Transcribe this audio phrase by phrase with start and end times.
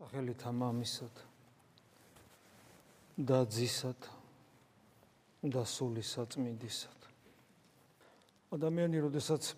[0.00, 1.18] სახელით ამამისად
[3.20, 4.06] და ძისად
[5.44, 7.00] და სული საწმინდისად.
[8.56, 9.50] ადამიანი როდესაც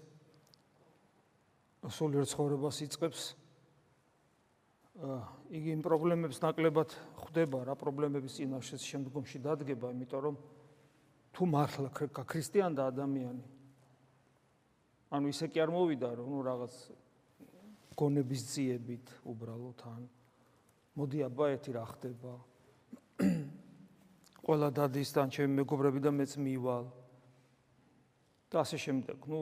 [1.87, 3.23] სულიერ ცხოვრებას იწყებს
[5.55, 6.91] იგი იმ პრობლემებს ნაკლებად
[7.23, 10.41] ხვდება რა პრობლემების წინაშე შემდგომში დადგება იმიტომ რომ
[11.39, 11.89] თუ მართლა
[12.19, 13.47] ქრისტიან და ადამიანი
[15.15, 16.75] ანუ ისე კი არ მოვიდა რომ ნუ რაღაც
[17.95, 20.03] გონების ძიებით უბრალოდ ან
[20.93, 22.33] მოდი აბა ერთი რა ხდება.
[24.45, 26.85] ყველა დადისთან ჩემი მეგობრები და მეც მივალ.
[28.53, 29.19] და ასე შემდეგ.
[29.25, 29.41] ნუ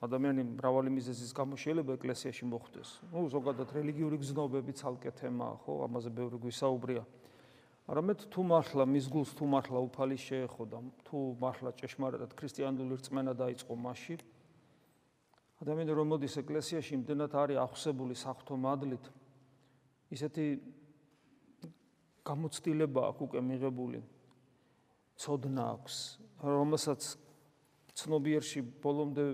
[0.00, 2.88] ადამიანი მრავალი მიზეზის გამო შეიძლება ეკლესიაში მოხვდეს.
[3.12, 5.72] ნუ ზოგადად რელიგიური გზნობები ცალკე თემაა ხო?
[5.84, 7.04] ამაზე ბევრი გვისაუბრია.
[7.86, 13.32] არამედ თუ მართლა მის გულს თუ მართლა უფალი შეეხო და თუ მართლა ჭეშმარიტად ქრისტიანული რწმენა
[13.36, 14.16] დაიწყო მასში.
[15.60, 19.04] ადამიანი რომ მოდის ეკლესიაში იმდენად არის ახსებული საფრთხო მადლით.
[20.10, 20.44] ისეთი
[22.26, 24.00] გამოცდილება აქვს უკვე მიღებული.
[25.16, 25.94] ცოდნა აქვს.
[26.44, 27.00] რომელსაც
[27.96, 29.24] ცნობიერში ბოლომდე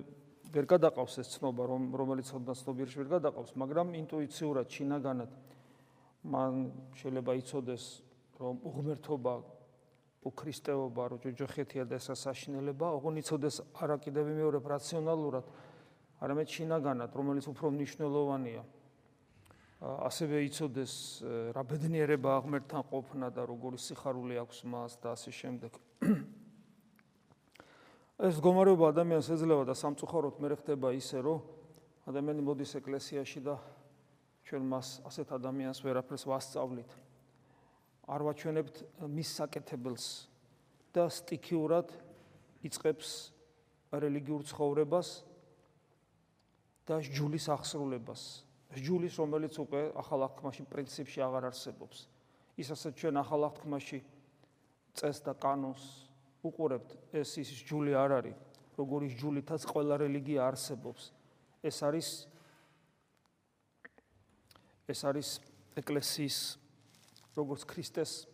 [0.52, 5.30] ვერ გადაყავს ეს ცნობა რომ რომელიც ცოდნა ცნობიერში ვერ გადაყავს მაგრამ ინტუიციურად ჩინაგანად
[6.22, 6.52] მან
[7.00, 7.84] შეიძლება იცოდეს
[8.38, 9.34] რომ უღმერთობა
[10.22, 15.44] უქრისტეობა რო ჯოჯოხეთია და ესა საშინელება ოღონ იცოდეს არა კიდევ მეორე რაციონალურად
[16.22, 18.62] არამედ ჩინაგანად რომელიც უფრო მნიშვნელოვანია
[19.82, 20.92] ასევე იცოდეს
[21.56, 25.74] რა ბედნიერება აღმერთთან ყოფნა და როგორი სიხარული აქვს მას და ასე შემდეგ.
[28.30, 31.42] ეს გომარეობა ადამიანს ეძლევა და სამწუხაროდ მე ხდება ისე, რომ
[32.06, 33.58] ადამიანი მოდის ეკლესიაში და
[34.46, 36.90] ჩვენ მას ასეთ ადამიანს ვერაფერს ვასწავლით.
[38.06, 38.76] არ ვაჩვენებთ
[39.10, 40.06] მის საკეთებელს
[40.94, 41.90] და სტიქიურად
[42.62, 43.34] იწებს
[43.90, 45.08] რელიგიურ ცხოვრებას
[46.86, 48.51] და ჯულის აღსრულებას.
[48.80, 52.06] ჯულის რომელიც უკვე ახალ აღთქმაში პრინციპში აღარ არსებობს.
[52.56, 53.98] ის ასე ჩვენ ახალ აღთქმაში
[54.96, 56.08] წეს და კანონს
[56.44, 58.36] უყურებთ, ეს ის ჯული არ არის,
[58.76, 61.12] როგორი ჯულითაც ყველა რელიგია არსებობს.
[61.62, 62.08] ეს არის
[64.88, 65.28] ეს არის
[65.78, 66.38] ეკლესიის
[67.36, 68.26] როგორც ქრისტეს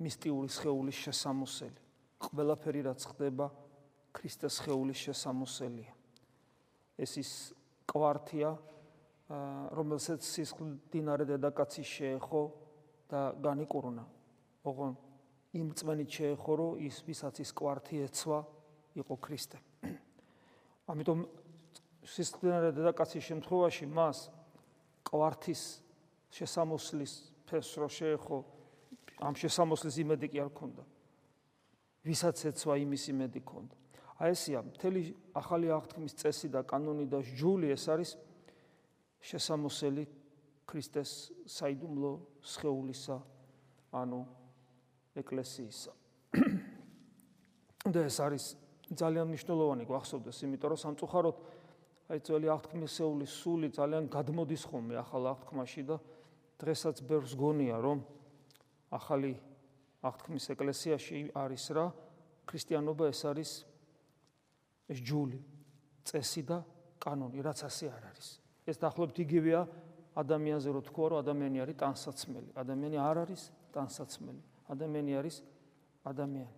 [0.00, 1.80] მისტიური სხეულის შესამოსელი.
[2.20, 3.50] ყველაფერი რაც ხდება
[4.12, 5.92] ქრისტეს სხეულის შესამოსელია.
[6.96, 7.30] ეს ის
[7.88, 8.56] კვართია
[9.30, 12.42] რომელსაც სისხლდინარე დედაკაცი შეეხო
[13.10, 14.02] და განიკურნა.
[14.66, 14.96] ოღონ
[15.54, 18.38] იმ წმენით შეეხო, რომ ის ვისაც ის კვართი ეცვა,
[18.98, 19.58] იყო ქრისტე.
[20.90, 21.18] ამიტომ
[22.10, 24.18] სისხლდინარე დედაკაცის შემთხვევაში მას
[25.06, 25.62] კვართის
[26.34, 27.12] შესამოსლის
[27.46, 28.38] ფეს რო შეეხო,
[29.22, 30.82] ამ შესამოსლის იმედი კი არ ქონდა.
[32.02, 33.74] ვისაც ეცვა იმის იმედი ქონდა.
[34.20, 35.02] აი ესია, მთელი
[35.38, 38.16] ახალი აღთქმის წესი და კანონი და ჯული ეს არის
[39.20, 40.04] შესამოსელი
[40.70, 41.12] ქრისტეს
[41.50, 42.12] საიდუმლო
[42.46, 43.16] სხეულისა
[44.00, 44.20] ანუ
[45.20, 45.92] ეკლესიისა.
[47.88, 48.44] და ეს არის
[48.92, 51.36] ძალიან მნიშვნელოვანი გვახსოვდეს იმიტომ რომ სამწუხაროდ
[52.10, 55.96] აი ძველი აღთქმისეული სული ძალიან გადმოდის ხოლმე ახალ აღთქმაში და
[56.60, 58.02] დღესაც ბევრს გონია რომ
[58.92, 59.32] ახალი
[60.04, 61.86] აღთქმის ეკლესიაში არის რა
[62.50, 63.50] ქრისტიანობა ეს არის
[64.90, 65.40] ეს ჯული
[66.04, 66.58] წესი და
[67.00, 68.28] კანონი რაც ასე არ არის
[68.70, 69.62] ეს დაახლოებით იგივეა
[70.20, 72.50] ადამიანზე რო თქვა რომ ადამიანი არის ტანსაცმელი.
[72.54, 73.42] ადამიანი არ არის
[73.74, 74.42] ტანსაცმელი.
[74.70, 75.36] ადამიანი არის
[76.06, 76.52] ადამიანი.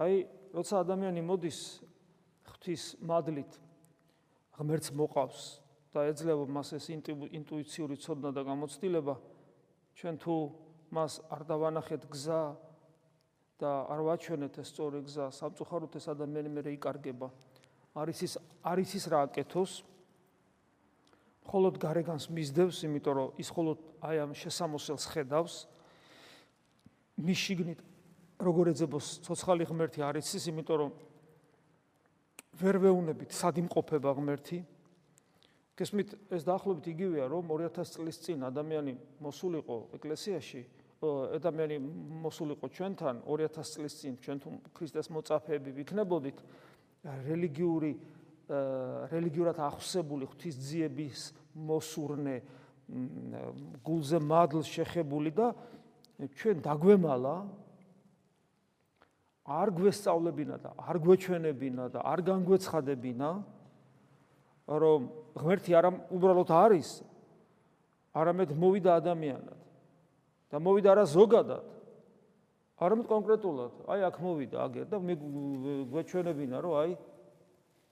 [0.00, 0.14] აი
[0.56, 1.58] როცა ადამიანი მოდის
[2.48, 3.52] ღვთის მადლით
[4.56, 5.40] ღმერთს მოყავს
[5.92, 9.14] და ეძლევა მას ეს ინტუიციური ცოდნა და გამოცდილება
[9.96, 10.34] ჩვენ თუ
[10.90, 12.42] მას არ დავანახეთ გზა
[13.60, 17.28] და არ ვაჩვენეთ ეს სწორი გზა სამწუხაროდ ეს ადამიანი მე რეიკარგება
[18.00, 18.32] არის ის
[18.64, 19.72] არის ის რა აკეთოს
[21.46, 25.54] მხოლოდ გარეგანს მისდევს, იმიტომ რომ ის მხოლოდ აი ამ შესამოსელს ხედავს.
[27.20, 27.80] მის შიგნით
[28.40, 30.90] როგორ ეძებოს ცოცხალი ღმერთი არ იცის, იმიტომ რომ
[32.60, 34.58] ვერ ვეუნებით სად იმყოფება ღმერთი.
[35.80, 38.92] გესმით, ეს დაახლოებით იგივეა, რომ 2000 წლის წინ ადამიანი
[39.24, 40.60] მოსულიყო ეკლესიაში,
[41.40, 41.76] ადამიანი
[42.20, 46.38] მოსულიყო ჩვენთან 2000 წლის წინ, ჩვენ თუ ქრისტეს მოწაფეები ვიქნებოდით,
[47.24, 47.92] რელიგიური
[48.50, 51.20] რელიგიურად ახსებული ღვთისძიების
[51.54, 52.36] მოსურნე
[53.86, 55.52] გულზე მადლ შეხებული და
[56.34, 57.36] ჩვენ დაგვემალა
[59.50, 63.30] არ გვესწავლებინა და არ გვეჩვენებინა და არ განგვეცხადებინა
[64.70, 65.00] რომ
[65.34, 66.90] ღმერთი არა უბრალოდ არის
[68.14, 69.58] არამედ მოვიდა ადამიანად
[70.50, 71.66] და მოვიდა არა ზოგადად.
[72.80, 75.14] არამედ კონკრეტულად აი აქ მოვიდა აგერ და მე
[75.92, 76.90] გვეჩვენებინა რომ აი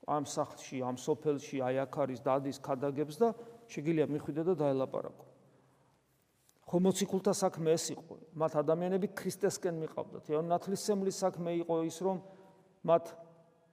[0.09, 3.29] ამ სახლში, ამ სოფელში აი აქ არის დადის ქადაგებს და
[3.69, 5.25] შეგიძლია მიხვიდე და დაელაპარაკო.
[6.69, 8.15] ხო მოციქულთა საქმე ეს იყო?
[8.37, 10.25] მათ ადამიანები ქრისტესკენ მიყავდათ.
[10.33, 12.17] იონ ნათლისმცემლის საქმე იყო ის რომ
[12.85, 13.05] მათ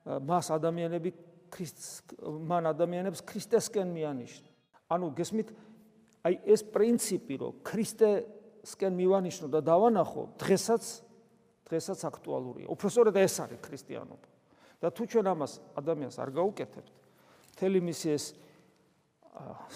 [0.05, 1.11] მას ადამიანები
[1.49, 4.49] ქრისტ მან ადამიანებს ქრისტესკენ მიანიშნა
[4.93, 5.49] ანუ გესმით
[6.27, 10.83] აი ეს პრინციპი რომ ქრისტესკენ მივანიშნო და დავანახო დღესაც
[11.69, 14.34] დღესაც აქტუალურია უბრალოდ ეს არის ქრისტიანობა
[14.85, 16.89] და თუ ჩვენ ამას ადამიანს არ გაუკეთებთ
[17.57, 18.25] მთელი მისი ეს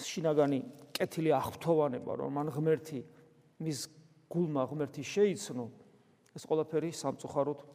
[0.06, 0.60] შინაგანი
[0.94, 3.00] კეთილი აღფრთოვანება რომ მან ღმერთი
[3.58, 3.78] მის
[4.30, 5.66] გულმა ღმერთი შეიცნო
[6.38, 7.66] ეს ყველაფერი სამწუხაროდ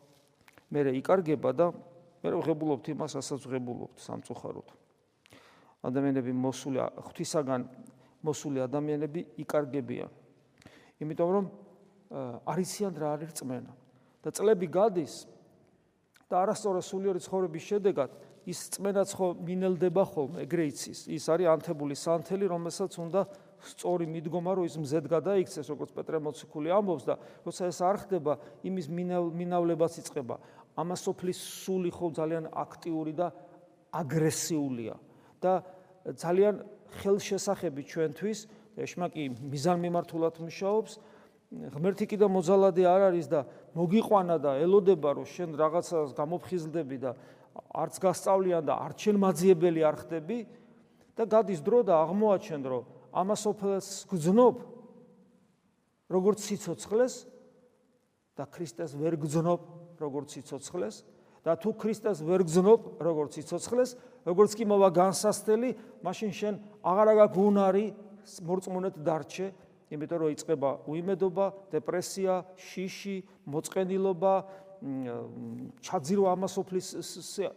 [0.72, 1.68] მე იკარგება და
[2.24, 4.68] მე ვღებულობთ იმას ასაც ვღებულობთ სამწუხაროდ.
[5.86, 7.62] ადამიანები მოსული ღვთისაგან
[8.26, 10.10] მოსული ადამიანები იკარგებიან.
[11.06, 11.46] იმიტომ რომ
[12.50, 13.74] არიციან რა არის წმენა
[14.26, 15.30] და წლები გადის
[16.30, 21.98] და არასწორად სულიერი ცხოვრების შედეგად ის წმენაც ხო მინელდება ხოლმე ეგრე იცის ის არის ანთებული
[21.98, 23.22] სანთელი რომელსაც უნდა
[23.66, 28.34] სწორი მიდგომა რომ ის მზედ გადაიქცეს როგორც პეტრე მოციქული ამბობს და როცა ეს არ ხდება
[28.62, 30.38] იმის მინავლებაც იწება.
[30.76, 33.28] ამასოფლის სული ხო ძალიან აქტიური და
[33.96, 34.96] აგრესიულია.
[35.42, 35.64] და
[36.06, 36.56] ძალიან
[37.02, 38.40] ხელშესახები ჩვენთვის
[38.76, 40.94] ეშმაკი მიზან მიმართულად მუშაობს
[41.74, 43.40] ღმერთი კიდე მოძალადი არ არის და
[43.76, 47.12] მოგიყვანა და ელოდება რომ შენ რაღაცას გამოფხიზლდები და
[47.76, 50.40] არც გასწავლიან და არც შენ მაძიებელი არ ხდები
[51.16, 52.84] და გადის დრო და აღმოაჩენ რომ
[53.16, 54.56] ამასოფლს გძნობ
[56.12, 57.14] როგორც სიცოცხლეს
[58.36, 59.62] და ქრისტეს ვერ გძნობ
[60.00, 60.96] როგორც სიცოცხლეს
[61.46, 63.92] და თუ ქრისტეს ვერ გძნობ როგორც სიცოცხლეს
[64.28, 65.70] როგორც კი მოვა განსასწრელი
[66.04, 67.86] მაშინ შენ აღარა გაგუნარი
[68.50, 69.48] მორწმუნეთ დარჩე
[69.94, 74.34] იმიტომ რომ იწება უიმედობა, დეპრესია, შიში, მოწყენილობა,
[75.82, 76.88] ჩაძირო ამასოფლის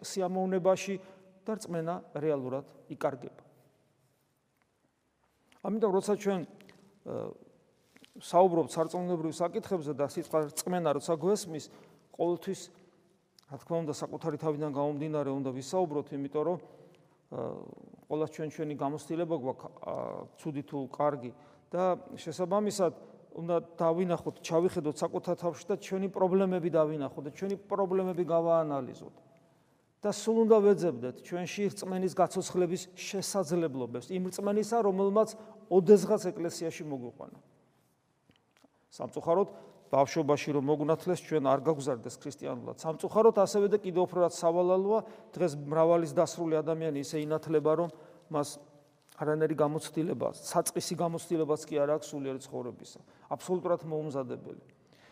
[0.04, 0.94] სიამოვნებაში
[1.44, 3.42] და რწმენა რეალურად იკარგება.
[5.64, 6.40] ამიტომ როცა ჩვენ
[8.18, 11.64] საუბრობთ სარწმუნოებრივ საკითხებზე და სიტყვა რწმენა როცა გვესმის,
[12.14, 12.60] ყოველთვის
[13.48, 16.58] რა თქმა უნდა საკუთარი თავიდან გამომდინარე უნდა ვისაუბროთ, იმიტომ რომ
[18.08, 19.72] ყველა ჩვენ ჩვენი გამოცდილება გვაქვს
[20.40, 21.30] ცუდი თუ კარგი
[21.72, 21.84] და
[22.16, 22.92] შესაბამისად
[23.38, 29.16] უნდა დავინახოთ, ჩავიხედოთ საკუთარ თავში და ჩვენი პრობლემები დავინახოთ და ჩვენი პრობლემები გავაანალიზოთ.
[29.98, 35.34] და სულ უნდა ვეძებდეთ ჩვენში რწმენის გაცოცხლების შესაძლებლობებს, იმ რწმენისა, რომელმაც
[35.74, 37.38] ოდესღაც ეკლესიაში მოგვიყვანა.
[38.94, 39.48] სამწუხაროდ,
[39.90, 42.76] ბავშვობაში რომ მოგნათლეს ჩვენ არ გაგზარდეს ქრისტიანულად.
[42.78, 45.00] სამწუხაროდ ასევე და კიდევ უფრო რაც სავალალოა,
[45.34, 47.90] დღეს მრავალის დასრული ადამიანი ისე ინათლება, რომ
[48.30, 48.48] მას
[49.18, 53.00] არანერი გამოცდილება, საწყისი გამოცდილებაც კი არ აქვს სულიერ ცხოვრებისა.
[53.34, 54.64] აბსოლუტურად მოუმზადებელი.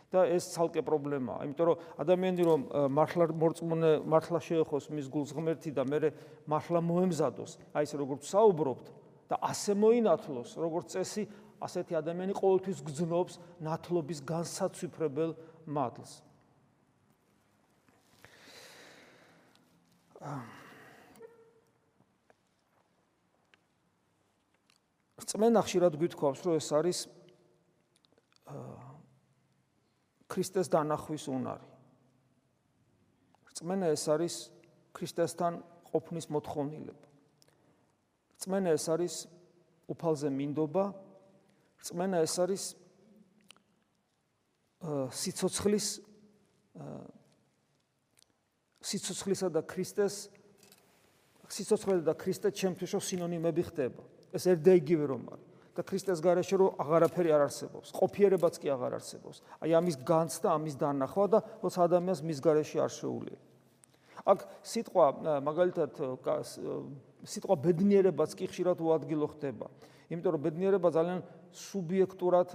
[0.06, 2.60] და ეს ცალკე პრობლემაა, იმიტომ რომ ადამიანი რომ
[2.94, 6.14] მართლა მორწმუნე მართლა შეეხოს მის გულს ღმერთი და მე
[6.46, 8.86] მართლა მოემზადოს, აი ეს როგორც საუბრობთ
[9.26, 11.26] და ასე მოინათლოს, როგორც წესი,
[11.58, 13.34] ასეთი ადამიანი ყოველთვის გძნობს
[13.66, 15.34] ნათლობის განსაცვიფრებელ
[15.66, 16.22] მადლს.
[20.22, 20.55] აა
[25.26, 26.98] რწმენა ხშირად გვითხოვს, რომ ეს არის
[30.30, 31.66] ქრისტეს დანახვის უნარი.
[33.50, 34.34] რწმენა ეს არის
[34.94, 35.52] ქრისტესთან
[35.90, 37.06] ყოფნის მოთხოვნილება.
[38.38, 39.14] რწმენა ეს არის
[39.90, 40.84] უფალზე მინდობა.
[41.82, 42.64] რწმენა ეს არის
[45.10, 45.86] სიცოცხლის
[48.86, 50.30] სიცოცხლისა და ქრისტეს
[51.50, 54.02] სიცოცხლე და ქრისტე ჩემთვის სინონიმები ხდება.
[54.32, 55.44] ეს ერთ და იგივე რომ არის.
[55.76, 57.88] და ქრისტეს გარეშე რომ აღარაფერი არ არსებობს.
[57.92, 59.36] ყოფიერებაც კი აღარ არსებობს.
[59.60, 63.38] აი ამის განცდა ამის დანახვა და როცა ადამიანს მის გარეშე არ შეუძლია
[64.26, 65.06] აქ სიტყვა
[65.46, 65.98] მაგალითად
[67.26, 69.70] სიტყვა ბედნიერებაც კი ხშირად უადგილო ხდება.
[70.10, 72.48] იმიტომ რომ ბედნიერება ძალიან სუბიექტურად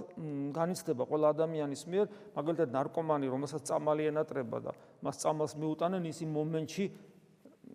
[0.56, 2.06] განიცდება ყველა ადამიანის მიერ.
[2.36, 4.72] მაგალითად ნარკომანი რომელსაც წამალი ენატრება და
[5.04, 6.84] მას წამალს მიუტანენ ის იმ მომენტში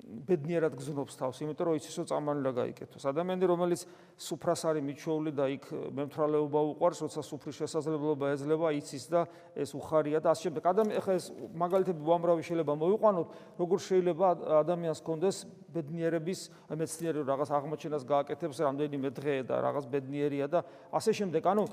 [0.08, 3.04] ბედნიერად გზნობს თავს, იმიტომ რომ იცის რომ წამალი რა გაიკეთოს.
[3.12, 3.82] ადამიანი რომელიც
[4.16, 5.66] სუფრას არის მიჩოული და იქ
[5.98, 9.22] მემთრალეობა უყარს, როცა სუფრის შესაძლებლობა ეძლევა, იცის და
[9.56, 10.64] ეს უხარია და ასე შემდეგ.
[10.64, 11.26] ადამიანი ხა ეს
[11.60, 13.28] მაგალითები უამრავი შეიძლება მოიყვანოთ,
[13.60, 14.28] როგორ შეიძლება
[14.64, 15.38] ადამიანს კონდეს
[15.76, 16.40] ბედნიერების
[16.72, 20.60] მეცნიერი რაღაც აღმოჩენას გააკეთებს რამდენიმე დღე და რაღაც ბედნიერია და
[20.92, 21.42] ასე შემდეგ.
[21.44, 21.64] ანუ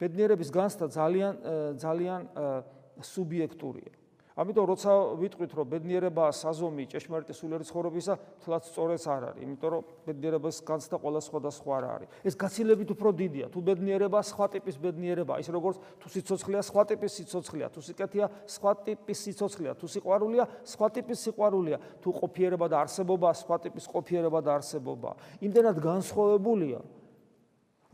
[0.00, 1.32] ბედნიერების განცდა ძალიან
[1.78, 2.20] ძალიან
[3.02, 4.03] სუბიექტურია.
[4.34, 9.82] ამიტომ როცა ვიტყვით რომ ბედნიერება საზომი ჭეშმარიტი სულიერი ცხოვრებისა თლაც სწორიც არ არის იმიტომ რომ
[10.10, 12.08] ბედნიერების განცდა ყველა სხვადასხვა არ არის.
[12.26, 13.46] ეს გაცილებით უფრო დიდია.
[13.54, 17.66] თუ ბედნიერება სხვა ტიპის ბედნიერება ის როგორც თუ სიცოცხლეა სხვა ტიპის სიცოცხლეა.
[17.70, 19.72] თუ სიკეთეა სხვა ტიპის სიცოცხლეა.
[19.78, 21.76] თუ სიყვარულია სხვა ტიპის სიყვარულია.
[22.02, 25.10] თუ ყოფიერება და არსებობა სხვა ტიპის ყოფიერება და არსებობა.
[25.46, 26.82] იმდენად განსხვავებულია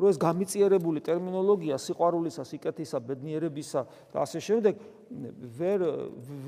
[0.00, 3.80] რომ ეს გამიწიერებული ტერმინოლოგია სიყვარულისა, სიკეთისა, ბედნიერებისა
[4.10, 4.74] და ასე შემდეგ
[5.60, 5.80] ვერ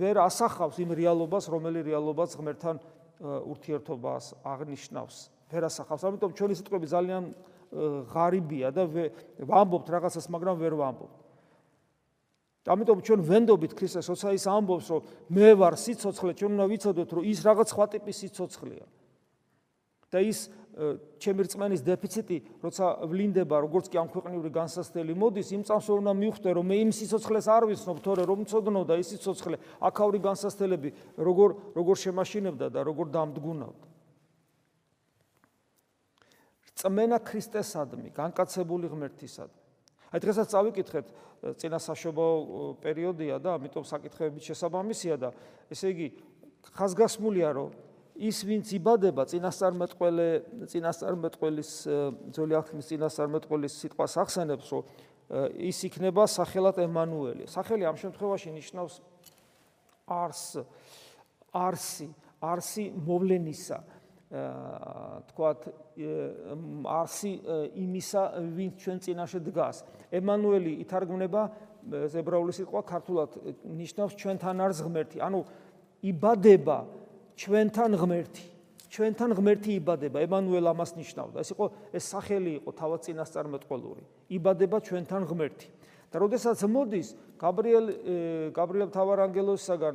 [0.00, 2.76] ვერ ასახავს იმ რეალობას, რომელი რეალობაც ღმერთთან
[3.22, 5.16] ურთიერთობას აღნიშნავს.
[5.52, 6.02] ვერ ასახავს.
[6.08, 7.22] ამიტომ ჩვენი სიტყვები ძალიან
[8.08, 8.82] ღარიბია და
[9.44, 11.18] ვამბობთ რაღაცას, მაგრამ ვერ ვამბობთ.
[12.62, 15.02] ამიტომ ჩვენ ვენდობით ქრისტეს, როცა ის ამბობს, რომ
[15.34, 18.86] მე ვარ სიცოცხლე, ჩვენ უნდა ვიცოდოთ, რომ ის რაღაც სხვა ტიპის სიცოცხლეა.
[20.12, 20.48] და ის
[21.20, 26.48] ჩემი რწმენის დეფიციტი, როცა ვლინდება, როგორც კი ამ ქვეყნიური განსასწრელი მოდის, იმ წამს უნდა მივხვდე,
[26.56, 30.90] რომ მე იმ სიცოცხლეს არ ვიცნობ, თორე რომ წოდნო და ის სიცოცხლე, აქაური განსასწრელები,
[31.20, 33.86] როგორ როგორ შემაშინებდა და როგორ დამდგუნავდა.
[36.72, 39.60] რწმენა ქრისტესადმი, განკაცებული ღმერთისადმი.
[40.12, 41.06] აი დღესაც წავიკითხეთ
[41.60, 42.26] წინასაშობო
[42.84, 45.32] პერიოდია და ამიტომ საკითხებიც შესაბამისია და
[45.72, 46.08] ესე იგი
[46.76, 47.72] ხაზგასმულია რომ
[48.22, 50.26] ის ვინც იბადება წინასწარმეტყველე
[50.70, 51.70] წინასწარმეტყველის
[52.34, 54.82] ძველი აღთქმის წინასწარმეტყველის სიტყვას ახსენებს რომ
[55.58, 57.48] ის იქნება სახელად ემანუელი.
[57.48, 58.94] სახელი ამ შემთხვევაში ნიშნავს
[60.06, 60.44] არს
[61.52, 62.08] არსი,
[62.40, 63.78] არსი მოვლენისა.
[65.28, 65.60] თქვათ
[66.88, 67.32] არსი
[67.76, 68.22] იმისა,
[68.56, 69.76] ვინც ჩვენ წინაშე დგას.
[70.08, 71.42] ემანუელი ითარგმნება
[71.92, 73.30] ებრაული სიტყვა ქართულად
[73.66, 75.18] ნიშნავს ჩვენთან არის ღმერთი.
[75.20, 75.40] ანუ
[76.00, 77.01] იბადება
[77.36, 78.44] ჩვენთან ღმერთი.
[78.92, 80.20] ჩვენთან ღმერთი იბადება.
[80.26, 81.40] ემანუელ ამას ნიშნავდა.
[81.40, 81.64] ეს იყო
[81.96, 84.02] ეს სახელი იყო თავად წინასწარმეტყველური
[84.36, 85.68] იბადება ჩვენთან ღმერთი.
[86.12, 87.08] და როდესაც მოდის
[87.40, 87.86] გაბრიელ
[88.52, 89.94] გაბრიელ თავარანგელოსაგან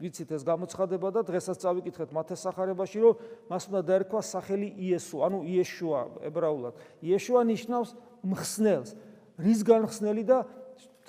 [0.00, 3.18] ვიცით ეს გამოცხადება და დღესაც წავიკითხეთ მათეს სახარებაში რომ
[3.50, 6.00] მას უნდა დაერქვა სახელი იესო ანუ იეშუა
[6.30, 6.74] ებრაულად.
[7.02, 7.90] იეშუა ნიშნავს
[8.24, 8.90] მხსნელს
[9.42, 10.38] რისგან მხსნელი და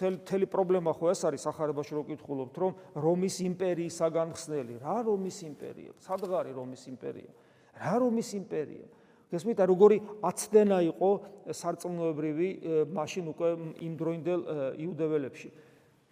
[0.01, 2.71] თელი პრობლემა ხო ეს არის ახარებაში რო კითხულობთ რომ
[3.05, 4.73] რომის იმპერიისაგან ხსნელი?
[4.81, 7.31] რა რომის იმპერია სადღარი რომის იმპერია
[7.77, 8.85] რა რომის იმპერია
[9.31, 9.59] გესმით?
[9.61, 11.09] როგორი აცდენა იყო
[11.53, 12.49] სარწმუნოებრივი
[12.91, 13.49] მაშინ უკვე
[13.85, 14.41] იმ დროინდელ
[14.81, 15.49] იუდეველებში?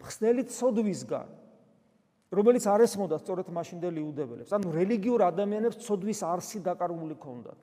[0.00, 1.28] ხსნელი ცოდვისგან
[2.30, 4.54] რომელიც არ ესმოდა სწორედ მაშინდელ იუდეველებს.
[4.54, 7.58] ანუ რელიგიურ ადამიანებს ცოდვის არსი დაკარგული ქონდათ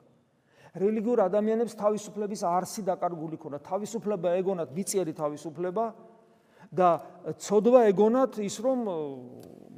[0.78, 5.86] რელიგიურ ადამიანებს თავისუფლების არსი დაკარგული ქონდათ თავისუფლება ეგონათ ვიწიერი თავისუფლება
[6.74, 6.90] და
[7.40, 8.80] ცოდვა ეგონათ ის რომ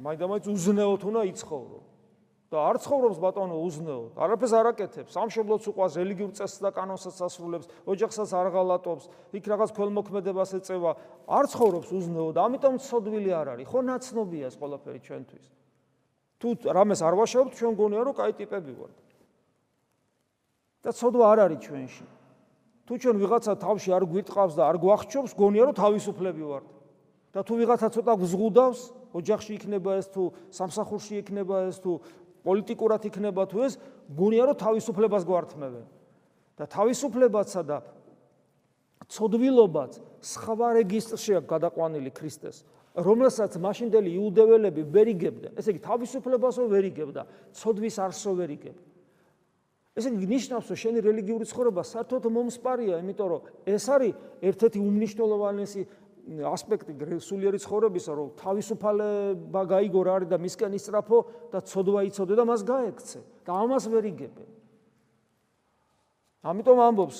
[0.00, 1.78] მაინდამაინც უზნეოთ უნდა იცხოვრო.
[2.50, 4.18] და არ ცხოვრობს ბატონო უზნეოდ.
[4.18, 5.14] არაფერს არ აკეთებს.
[5.14, 7.70] სამშობლოც უყვას რელიგიურ წესს და კანონსაც ასრულებს.
[7.86, 9.06] ოჯახსაც არ ღალატობს.
[9.38, 10.90] იქ რაღაც ქველმოქმედებას ეწევა.
[11.30, 12.34] არ ცხოვრობს უზნეოდ.
[12.42, 13.66] ამიტომ ცოდვილი არ არის.
[13.70, 15.46] ხო ნაცნობია ეს ყველაფერი ჩვენთვის.
[16.42, 18.98] თუ რამეს არ ვაშავთ ჩვენ გონია რომ კაი ტიპები ვართ.
[20.82, 22.06] და ცოდვა არ არის ჩვენში.
[22.82, 26.79] თუ ჩვენ ვიღაცა თავში არ გვიტყავს და არ გვახჩობს გონია რომ თავისუფლები ვართ
[27.30, 28.80] და თუ ვიღაცა ცოტა გზღუდავს,
[29.14, 31.92] ოჯახში იქნება ეს თუ სამსახურში იქნება ეს თუ
[32.42, 33.78] პოლიტიკურად იქნება თუ ეს,
[34.10, 35.86] გუნია რომ თავისუფლებას გვართმევენ.
[36.60, 37.76] და თავისუფლებაცა და
[39.08, 42.56] ცოდვილობაც სხვა რეგისტრში აქვს გადაყვანილი ქრისტეს,
[43.00, 45.52] რომელსაც მაშინდელი იუდეველები ვერიგებდნენ.
[45.56, 47.22] ესე იგი თავისუფლებასო ვერიგებდა,
[47.56, 48.84] ცოდვის არსო ვერიგებდა.
[49.96, 54.12] ესე იგი ნიშნავს, რომ შენი რელიგიური ცხოვრება საერთოდ მომსპარია, იმიტომ რომ ეს არის
[54.44, 55.82] ერთ-ერთი უმნიშვნელოვანესი
[56.30, 61.18] ასპექტი სულიერი ცხოვრებისა, რომ თავისუფალება გაიგო რა არის და მისკენ ისწრაფო
[61.50, 64.50] და ცოდვა იცოდე და მას გაექცე და ამას ვერ იგებენ.
[66.46, 67.18] ამიტომ ამბობს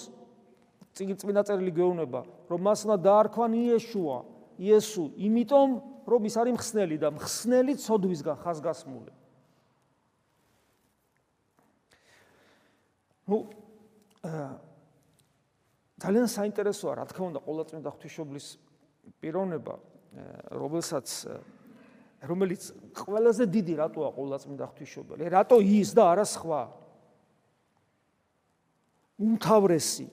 [0.94, 4.18] წინა წერილი გეუბნება, რომ მას უნდა დაარქვან იეშუა,
[4.62, 5.68] იესუ, იმიტომ
[6.06, 9.12] რომ ის არის მხსნელი და მხსნელი ცოდვისგან ხაზგასმული.
[13.30, 13.38] ნუ
[16.00, 18.46] ძალიან საინტერესოა, რა თქმა უნდა, ყოველწმინდა ღვთისმშობლის
[19.20, 19.74] პიროვნება
[20.50, 21.08] რომელსაც
[22.20, 22.62] რომელიც
[23.00, 26.62] ყველაზე დიდი რატოა ყოვლადწმინდა ღვთისმშობელი რატო ის და არა სხვა?
[29.20, 30.06] უმთავრესი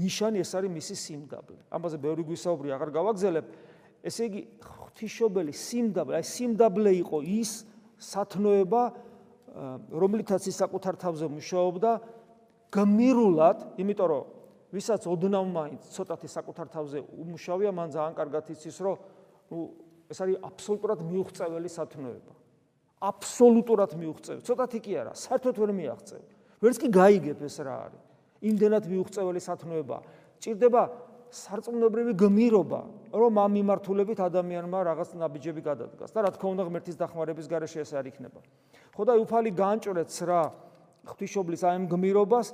[0.00, 3.46] ნიშანი ეს არის მისი სიმდაბლე ამაზე ბევრი გვისაუბრი აღარ გავაგზელებ.
[4.04, 7.50] ესე იგი ღვთისმშობელი სიმდაბლე აი სიმდაბლე იყო ის
[8.00, 8.82] სათნოება
[9.92, 11.90] რომლითაც ის საკუთარ თავზე მუშაობდა.
[12.70, 14.39] გმირულად იმიტომ რომ
[14.70, 18.96] ვისაც ოდნავ მაინც ცოტათი საკუთარ თავზე უმუშავია, მან ძალიან კარგად იცის, რომ
[19.50, 19.58] ნუ
[20.10, 22.32] ეს არის აბსოლუტურად მიუღწეველი სათნოება.
[23.00, 24.42] აბსოლუტურად მიუღწეველი.
[24.46, 26.22] ცოტათი კი არა, საერთოდ ვერ მიაღწევ.
[26.60, 28.02] ვერც კი გაიგებ ეს რა არის.
[28.40, 29.96] იმდენად მიუღწეველი სათნოება.
[30.40, 30.82] ჭირდება
[31.30, 32.80] სარწმუნოებრივი გმირობა,
[33.14, 36.10] რომ ამ მიმართულებით ადამიანმა რაღაც ნაბიჯები გადადგას.
[36.10, 38.40] და რა თქმა უნდა, ღმერთის დახმარების გარეშე ეს არ იქნება.
[38.94, 40.42] ხო და უფალი განჭრեց რა
[41.06, 42.46] ღვთისმშობლის აი ამ გმირობას,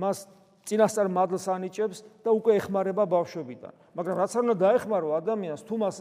[0.00, 0.18] მას
[0.66, 3.72] წინასწარ მადლს ანიჭებს და უკვე ეხმარება ბავშვობიდან.
[3.98, 5.96] მაგრამ რაც არ უნდა დაეხმარო ადამიანს, თუ მას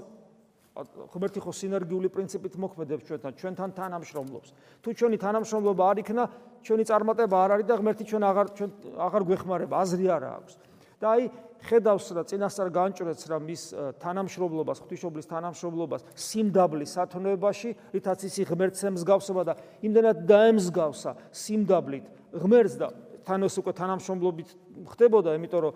[0.72, 4.50] ღმერთი ხო სინერგიული პრინციპით მოქმედებს ჩვენთან, ჩვენთან თანამშრომლობს.
[4.80, 6.24] თუ ჩვენი თანამშრომლობა არ იქნა,
[6.64, 10.54] ჩვენი წარმატება არ არის და ღმერთი ჩვენ აღარ ჩვენ აღარ გვეხმარება, აზრი არ აქვს.
[11.02, 11.24] და აი
[11.66, 13.62] ხედავს რა წინასწარ განჭრეთს რა მის
[14.02, 22.06] თანამშრომლობას, ღვთისმშობლის თანამშრომლობას სიმდაბლის სათნოებაში, რითაც ისი ღმერთს ემსგავსება და იმდენად დაემსგავსა სიმდაბლით
[22.38, 22.88] ღმერთს და
[23.32, 24.50] თანოს უკვე თანამშრომლობით
[24.92, 25.74] ხდებოდა, იმიტომ რომ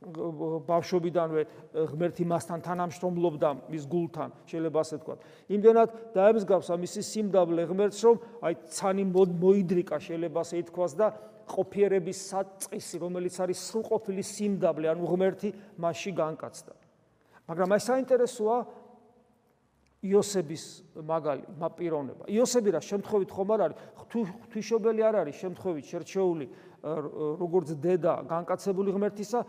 [0.00, 1.42] ბავშვობიდანვე
[1.92, 5.16] ღმერთი მასთან თანამშრომლობდა მის გულთან, შეიძლება ასე ვთქვა.
[5.52, 11.06] იმდენად დაემსგავსა მისი სიმდაბლე ღმერთს, რომ აი ცანი მოიდრიკა შეიძლება ასე ითქვას და
[11.50, 16.72] ყოფიერების საწყისი, რომელიც არის სრულყოფილი სიმდაბლე, ანუ ღმერთი მასში განკაცდა.
[17.50, 18.56] მაგრამ აი საინტერესოა
[20.00, 20.64] იოსების
[20.96, 22.24] მაგალი, მაპირონება.
[22.32, 23.76] იოსები რა შემთხვევით ხომ არ არის?
[24.10, 26.46] ღვთისმშობელი არ არის შემთხვევით შერჩეული
[26.80, 29.40] როგორც დედა განკაცებული ღმერთისა,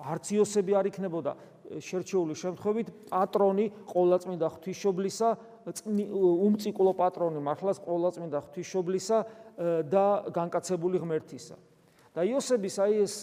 [0.00, 1.32] არც იოსები არ იქნებოდა
[1.78, 5.28] შერჩეული შემთხვევით პატრონი ყოვლადწმინდა ღვთისმშობლისა,
[5.70, 9.18] უმწიკლო პატრონი მართლაც ყოვლადწმინდა ღვთისმშობლისა
[9.86, 11.56] და განკაცებული ღმერთისა.
[12.10, 13.14] და იოსების აი ეს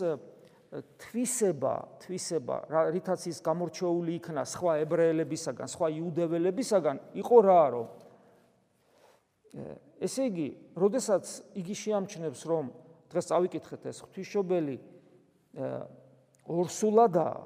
[1.00, 2.58] თვისება, თვისება,
[2.92, 7.88] რითაც ის გამორჩეული იქნა სხვა ებრაელებისაგან, სხვა იუდეველებისაგან, იყო რა, რომ
[10.04, 12.66] ესე იგი, როდესაც იგი შეამჩნევს, რომ
[13.08, 14.78] დღეს წავიკითხეთ ეს ღვთისმშობელი
[16.52, 17.40] ორსულადაა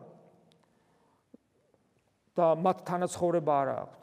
[2.41, 4.01] და მათ თანაცხოვრება არ აქვთ.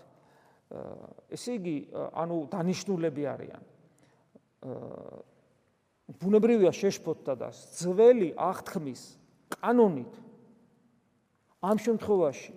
[1.35, 1.77] ესე იგი,
[2.13, 3.63] ანუ დანიშნულები არიან.
[6.09, 9.03] ბუნებრივია შეშფოთდა და ძველი აღთქმის
[9.53, 10.15] კანონით
[11.61, 12.55] ამ შემთხვევაში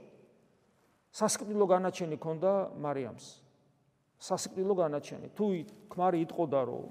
[1.11, 3.27] სასკრილო განაჩენი ქონდა მარიამს.
[4.21, 5.27] სასკრილო განაჩენი.
[5.35, 5.45] თუ
[5.91, 6.89] ქმარი იტყოდა რომ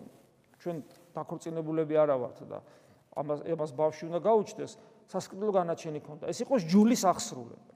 [0.60, 0.76] ჩვენ
[1.16, 2.58] დაქორწინებულები არა ვართ და
[3.16, 4.72] ამას ამას ბავშვი უნდა გაუჩნდეს,
[5.08, 6.24] სასკრილო განაჩენი ქონდა.
[6.28, 7.74] ეს იყო ჯულის აღსრულება.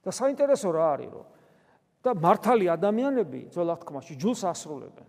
[0.00, 1.26] და საინტერესო რა არის, რომ
[2.00, 5.08] და მართალი ადამიანები ძველ აღთქმაში ჯულს ასრულებენ.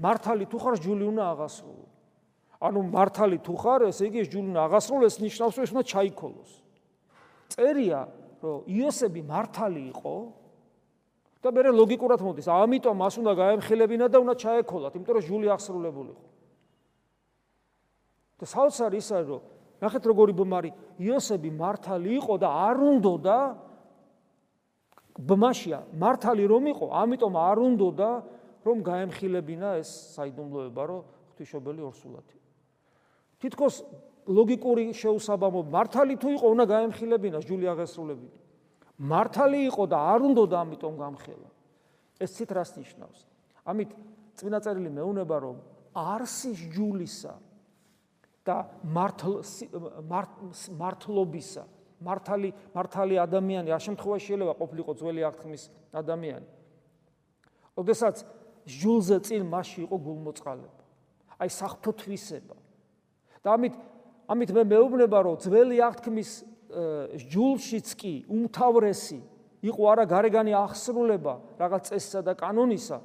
[0.00, 1.86] მართალი თუ ხარ ჯული უნდა აღასრულო.
[2.60, 6.50] ანუ მართალი თუ ხარ, ესე იგი ეს ჯული უნდა აღასრულოს, ნიშნავს რომ ეს უნდა ჩაიქოლოს.
[7.54, 8.00] წერია,
[8.42, 10.16] რომ იოსები მართალი იყო
[11.44, 16.10] და მე ლოგიკურად მოდის, ამიტომ მას უნდა გაემხილებინა და უნდა ჩაეკოლათ, იმიტომ რომ ჯული აღსრულებული
[16.14, 16.26] იყო.
[18.34, 19.42] და საოცარი ისაა, რომ
[19.84, 20.70] ნახეთ როგორი ბმარი
[21.02, 23.38] იოსები მართალი იყო და არ უნდოდა
[25.14, 28.10] ბმაშია მართალი რომ იყო ამიტომ არ უნდოდა
[28.66, 31.02] რომ გაემხილებინა ეს საიდუმლოება რომ
[31.34, 32.38] ღვთისმშობელი ორსულათი
[33.44, 33.84] თითქოს
[34.24, 38.38] ლოგიკური შეუსაბამო მართალი თუ იყო უნდა გაემხილებინა ჯული აღესრულებინა
[39.12, 41.50] მართალი იყო და არ უნდოდა ამიტომ გამხელა
[42.24, 43.20] ეს ცით რას ნიშნავს
[43.68, 43.90] ამით
[44.40, 45.56] წინა წერილი მეუნება რომ
[45.94, 47.34] არსის ჯულისა
[48.44, 49.40] და მართლ
[50.80, 51.64] მართლობისა
[52.04, 55.62] მართალი მართალი ადამიანი არ შემთხვევაში შეიძლება ყოფილიყო ძველი აღთქმის
[56.00, 56.48] ადამიანი.
[57.80, 58.16] ოდესაც
[58.68, 60.82] ჟულზე წინ მასში იყო გულმოწყალება.
[61.40, 62.56] აი საფრთხო თვისება.
[63.44, 63.74] და ამით
[64.34, 66.30] ამით მე მეუბნება რომ ძველი აღთქმის
[67.30, 69.20] ჟულშიც კი უმთავრესი
[69.68, 72.98] იყო არა გარეგანი აღსრულება რაღაც წესისა და კანონისა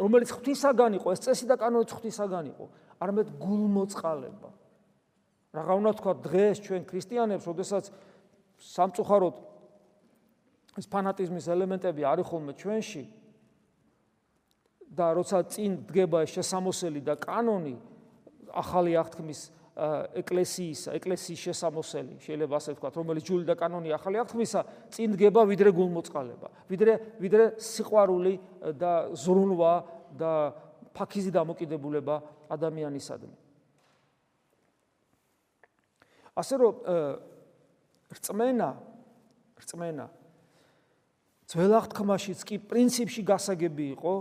[0.00, 2.66] რომელიც ღვთისაგან იყო ეს წესი და კანონი ღვთისაგან იყო
[3.00, 4.50] არამედ გულმოწყალება.
[5.56, 7.84] რაღა უნდა თქვა დღეს ჩვენ ქრისტიანებს, ოდესაც
[8.60, 9.36] სამწუხაროდ
[10.78, 13.04] ეს ფანატიზმის ელემენტები არის ხოლმე ჩვენში
[14.94, 17.74] და როცა წინ დგება შესამოსელი და კანონი
[18.54, 19.40] ახალი აღთქმის
[20.20, 24.60] ეკლესიის ეკლესიის შესამოსელი შეიძლება ასე ვთქვათ რომელიც ჯული და კანონი ახალი აღთქმისა
[24.92, 28.34] წინ დგება ვიდრე გულმოწყალება ვიდრე ვიდრე სიყვარული
[28.76, 29.74] და ზრუნვა
[30.20, 30.32] და
[30.90, 32.16] ფაქიზი დამოკიდებულება
[32.50, 33.36] ადამიანისადმი.
[36.34, 36.74] ასე რომ
[38.10, 38.70] რწმენა
[39.60, 40.06] რწმენა
[41.50, 44.14] ძველ აღთქმაშიც კი პრინციპში გასაგები იყო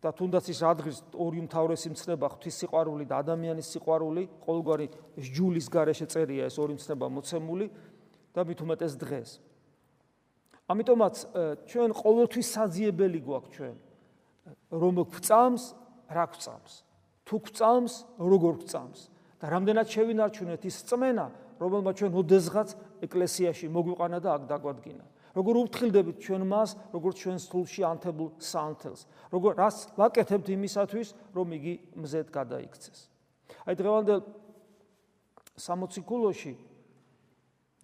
[0.00, 4.86] და თუნდაც ის ადგის ორი მთავრესი მცნება ღვთის სიყვარული და ადამიანის სიყვარული ყოველგვარი
[5.20, 7.66] ჯულის გარეშე წერია ეს ორი მცნება მოცემული
[8.32, 9.30] და მით უმეტეს დღეს.
[10.72, 11.14] ამიტომაც
[11.68, 13.76] ჩვენ ყოველთვის საძიებელი გვაქვს ჩვენ
[14.70, 15.62] რომ გვწამს,
[16.08, 16.72] რა გვწამს.
[17.26, 19.00] თუ გვწამს, როგორ გვწამს
[19.40, 21.26] და რამდენად შევინარჩუნეთ ის წმენა,
[21.60, 22.68] რომელმა ჩვენ ოდესღაც
[23.04, 25.04] ეკლესიაში მოგვიყანა და აქ დაგვადგინა.
[25.30, 29.00] როგორ უფრთხილდებით ჩვენ მას, როგორც ჩვენ სულში ანთებულ საანთელს.
[29.30, 32.98] როგორ რას ვაკეთებთ იმისათვის, რომ იგი მზედ გადაიქცეს.
[33.66, 34.20] აი დღევანდელ
[35.54, 36.54] 60 კულოში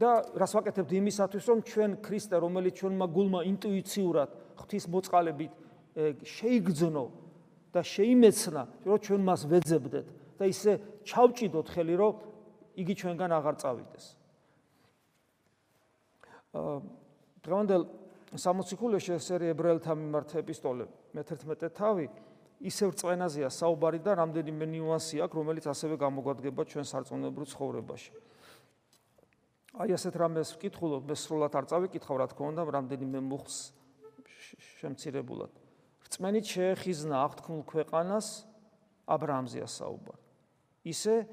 [0.02, 4.28] და რას ვაკეთებთ იმისათვის, რომ ჩვენ ქრისტე, რომელიც ჩვენმა გულმა ინტუიციურად
[4.58, 5.52] ღვთის მოწყალებით
[6.26, 7.04] შეიგძნო
[7.70, 10.06] და შეიმეცნა, რომ ჩვენ მას ვეძებდეთ
[10.36, 10.72] და ისე
[11.06, 12.12] ჩავჭიდოთ ხელი, რომ
[12.76, 14.04] იგი ჩვენგან აღარ წავიდეს.
[16.56, 17.05] აა
[17.46, 17.82] დღევანდელ
[18.34, 22.06] 60 ქულეში ეს ერი ებრაელთა მიმართ ეპისტოლე მე-11 თავი
[22.64, 28.12] ისევ წვენაზეა საუბარი და რამდენიმე ნიუანსი აქვს, რომელიც ასევე გამოგვადგება ჩვენ სარწმუნოებრივ ცხოვრებაში.
[29.76, 33.56] აი ასეთ რამეს ვკითხულობ, მე სრულად არ წავიკითხავ, რა თქმა უნდა, რამდენიმე მუხს
[34.80, 35.52] შემცირებულად.
[36.06, 38.26] რწმენით შეეხიზნა აღთქმულ ქვეყანას
[39.06, 40.22] ა ブラ ამზეა საუბარი.
[40.86, 41.26] ისე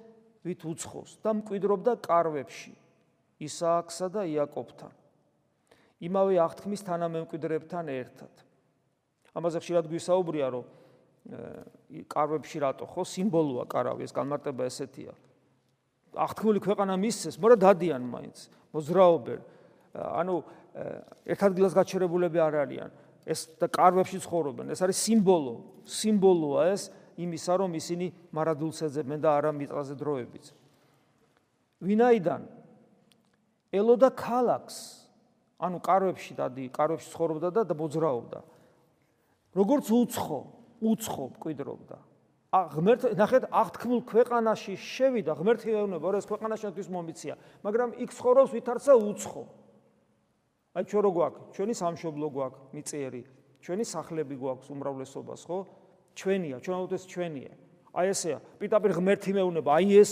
[0.43, 2.73] ვით უცხოს და მკვიდრობდა კარვებში
[3.39, 5.02] ისააკსა და იაკობთან.
[6.03, 8.33] იმავე აღთქმის თანამემკვიდრებთან ერთად.
[9.33, 10.65] ამაზე ხშირად გვისაუბრია, რომ
[12.11, 15.13] კარვებში რატო ხო სიმბოლოა კარავი ეს განმარტება ესეთია.
[16.13, 18.37] აღთქმული ქვეყანა მისცეს, მაგრამ დადიან მაინც,
[18.75, 19.41] მოძრაობენ.
[19.93, 20.35] ანუ
[21.25, 22.89] ერთ ადგილას გაჩერებულები არ არიან.
[23.23, 24.75] ეს და კარვებში ცხოვრობენ.
[24.75, 25.55] ეს არის სიმბოლო,
[25.87, 30.45] სიმბოლოა ეს იმისა, რომ ისინი მარადულს ეძებენ და არა მიწაზე დროებით.
[31.79, 32.41] ვინაიდან
[33.71, 35.02] ელოდა ქალაქს,
[35.63, 38.39] ანუ კარვებში დადი, კარვებში ცხოვრობდა და მოძრაობდა.
[39.55, 40.39] როგორც უცხო,
[40.83, 41.97] უცხო მკვიდრობდა.
[42.53, 47.33] ღმერთ ნახეთ აღთქმულ ქვეყანაში შევიდა ღმერთი ეუბნება რომ ეს ქვეყანა შენთვის მომიცია
[47.65, 49.43] მაგრამ იქ ცხოვრობს ვითარცა უცხო.
[50.77, 51.41] აი ჩვენ რო გვაქვს?
[51.57, 53.21] ჩვენი სამშობლო გვაქვს მიწიერი.
[53.63, 55.59] ჩვენი სახლები გვაქვს უმრავლესობას ხო?
[56.13, 57.53] ჩვენია ჩვენოთ ეს ჩვენია.
[57.93, 58.37] აი ესეა.
[58.61, 59.69] პიტაპირ ღმერთი მეუბნება.
[59.73, 60.11] აი ეს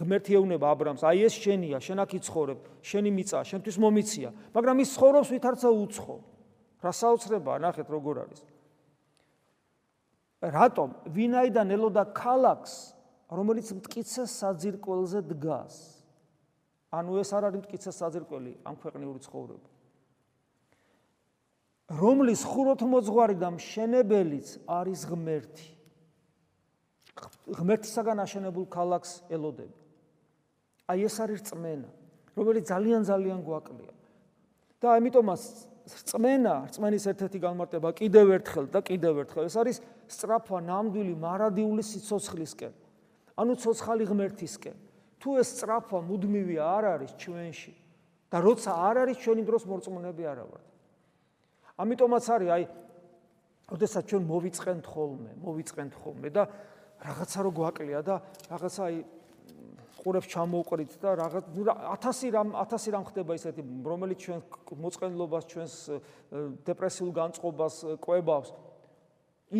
[0.00, 4.88] ღმერთი ეუნება აბრამს, აი ეს შენია, შენ აქ იცხოვრებ, შენი მიწა, შენთვის მომიცია, მაგრამ ის
[4.96, 6.16] ცხოვრობს ვითარცა უცხო.
[6.80, 8.40] რა საოცრებაა, ნახეთ როგორ არის.
[10.40, 12.96] რატომ ვინაიდან ელოდა ქალაქს,
[13.28, 15.76] რომელიც მткиცე საძირკველზე დგას?
[16.90, 19.68] ანუ ეს არ არის მткиცე საძირკველი, ამ ქვეყნიური ცხოვრება.
[21.90, 25.68] რომლის ხუროთმოძღვარი და მშენებელიც არის ღმერთი.
[27.50, 29.79] ღმერთისაგან აშენებულ ქალაქს ელოდები.
[30.90, 31.88] აი ეს არის წმენა
[32.34, 33.94] რომელიც ძალიან ძალიან გვაკლია
[34.80, 35.42] და ამიტომაც
[35.90, 39.78] რწმენა, რწმენის ერთ-ერთი განმარტება კიდევ ერთხელ და კიდევ ერთხელ ეს არის
[40.10, 42.72] სწრაფვა ნამდვილი მარადიული სიცოცხლისკენ.
[43.40, 44.76] ანუ ცოცხალი ღმერთისკენ.
[45.20, 47.74] თუ ეს სწრაფვა მუდმივი არ არის ჩვენში
[48.32, 50.66] და როცა არ არის ჩვენი დროს მორწმუნეები არა ვართ.
[51.80, 52.64] ამიტომაც არის აი
[53.70, 56.42] ოდესაც ჩვენ მოვიწყენთ ხოლმე, მოვიწყენთ ხოლმე და
[57.00, 58.14] რაღაცა რო გვაკლია და
[58.50, 58.96] რაღაცა აი
[60.00, 64.40] ყურებს ჩამოუყრით და რაღაც 1000 რამ 1000 რამ ხდება ისეთი რომელიც ჩვენ
[64.80, 65.74] მოწყენლობას ჩვენს
[66.64, 68.48] დეპრესიულ განწყობას ყვებავს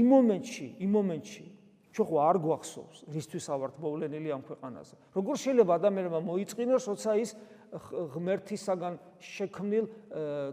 [0.01, 1.45] იმ მომენტში იმ მომენტში
[1.91, 4.95] ჩვენ ხო არ გვახსოვს რისთვის ავართ მოვლენილი ამ ქვეყანაზე.
[5.19, 7.31] როგორ შეიძლება ადამიანმა მოიწყინოს როცა ის
[7.71, 9.87] ღმერთისაგან შექმნილ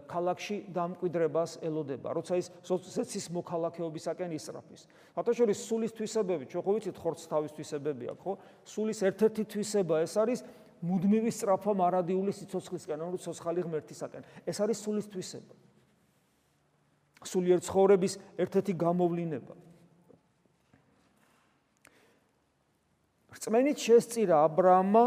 [0.06, 4.86] ქალაქში დამკვიდრებას ელოდება, როცა ის სოციის მოქალაქეობისაკენ ისრაფის.
[5.18, 8.32] ფათაშორის სულის თვისებები, ჩვენ ხო ვიცით ხორცს თავის თვისებები აქვს, ხო?
[8.62, 10.40] სულის ერთ-ერთი თვისება ეს არის
[10.78, 14.22] მუდმივი სწრაფა მარადიული სიცოცხლისკენ, ანუ ცოცხალი ღმერთისაკენ.
[14.46, 15.54] ეს არის სულის თვისება.
[17.26, 19.54] სულიერ ცხოვრების ერთ-ერთი გამოვლინება.
[23.38, 25.04] რწმენით შესწირა ა ブラ ამა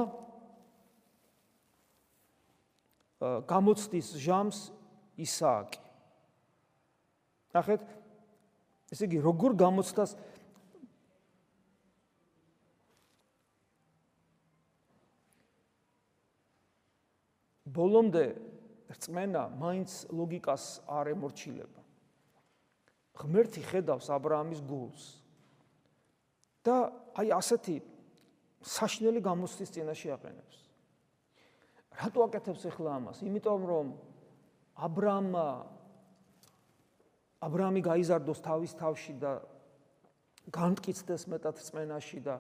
[3.22, 4.60] გამოცდის ჟამს
[5.22, 5.80] ისააკი.
[7.54, 7.82] ნახეთ,
[8.90, 10.16] ესე იგი, როგორ გამოცდას
[17.72, 18.26] ბოლომდე
[18.92, 21.82] რწმენა მაინც ლოგიკას არ ემორჩილება.
[23.22, 25.22] ღმერთი ხედავს ა ブラ ამის გულს.
[26.64, 27.82] და აი ასეთი
[28.62, 30.71] საშნელი გამოცდის წინაშე აყენებს.
[32.00, 33.18] რატო აკეთებს ახლა ამას?
[33.26, 33.88] იმიტომ რომ
[34.80, 35.48] აბრამმა
[37.42, 39.42] აბრამი გაიზარდოს თავის თავში და
[40.54, 42.36] განტკიცდეს მეტად წმენაში და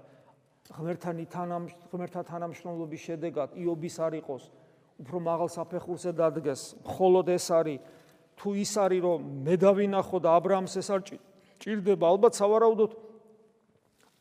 [0.71, 4.43] ღმერთთან თანამ ღმერთთან თანამშრომლობის შედეგად იობის არ იყოს
[5.01, 6.61] უფრო მაღალ საფეხურზე დადგეს.
[6.85, 7.79] მხოლოდ ეს არის
[8.37, 11.01] თუ ის არის რომ მე დავინახო და აბრამს ეს არ
[11.61, 12.91] ჭირდება, ალბათ სავარაუდოდ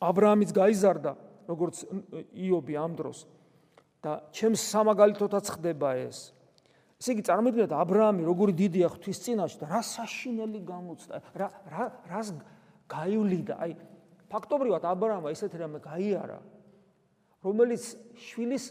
[0.01, 1.11] აბრამიც გაიზარდა
[1.49, 1.85] როგორც
[2.33, 3.25] იობი ამ დროს.
[4.01, 6.33] და ჩემს სამაგალითოთაც ხდება ეს.
[7.01, 12.29] ესე იგი წარმოიდგინეთ აბრაამი როგორი დიდია ღვთის წინაშე და რა საშინელი გამოცდა რა რა რას
[12.89, 13.53] გაივლიდა?
[13.61, 13.71] აი
[14.29, 16.39] ფაქტობრივად აბრაამმა ისეთი რამე გაიარა
[17.45, 17.83] რომელიც
[18.17, 18.65] შვილის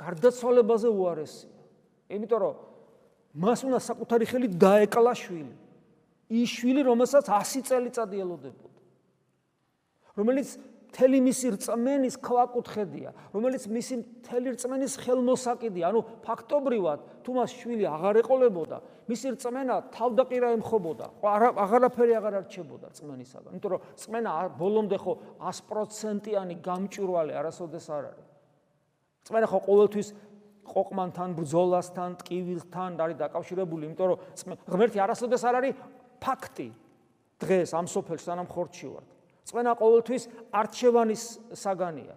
[0.00, 1.52] გარდაცვალებაზე უარესია.
[2.12, 2.54] იმიტომ რომ
[3.36, 5.54] მას უნდა საკუთარი ხელით დაეკლა შვილი.
[6.26, 8.80] ის შვილი რომელსაც 100 წელიწადი ელოდებოდა.
[10.16, 10.48] რომელიც
[10.96, 15.92] მთელი მისი რწმენის ქვაკუთხედია, რომელიც მისი მთელი რწმენის ხელმოსაკიდია.
[15.92, 21.06] ანუ ფაქტობრივად, თუ მას შვილი აღარ ეყოლებოდა, მისი რწმენა თავდაყირა ემხობოდა.
[21.20, 23.50] აღარაფერი აღარ არჩებოდა რწმენისაგან.
[23.52, 28.28] იმიტომ რომ რწმენა ბოლომდე ხო 100%-იანი გამჭვირვალე არასოდეს არ არის.
[29.28, 30.08] რწმენა ხო ყოველთვის
[30.64, 34.18] ყოყმანთან, ბრძოლასთან, ტკივილთან არის დაკავშირებული, იმიტომ რომ
[34.64, 35.74] ღმერთი არასოდეს არ არის
[36.24, 36.68] ფაქტი.
[37.36, 39.15] დღეს ამ სოფელში სანამ ხორჩი ვართ.
[39.46, 41.22] წმენა ყოველთვის არჩევანის
[41.54, 42.14] საგანია.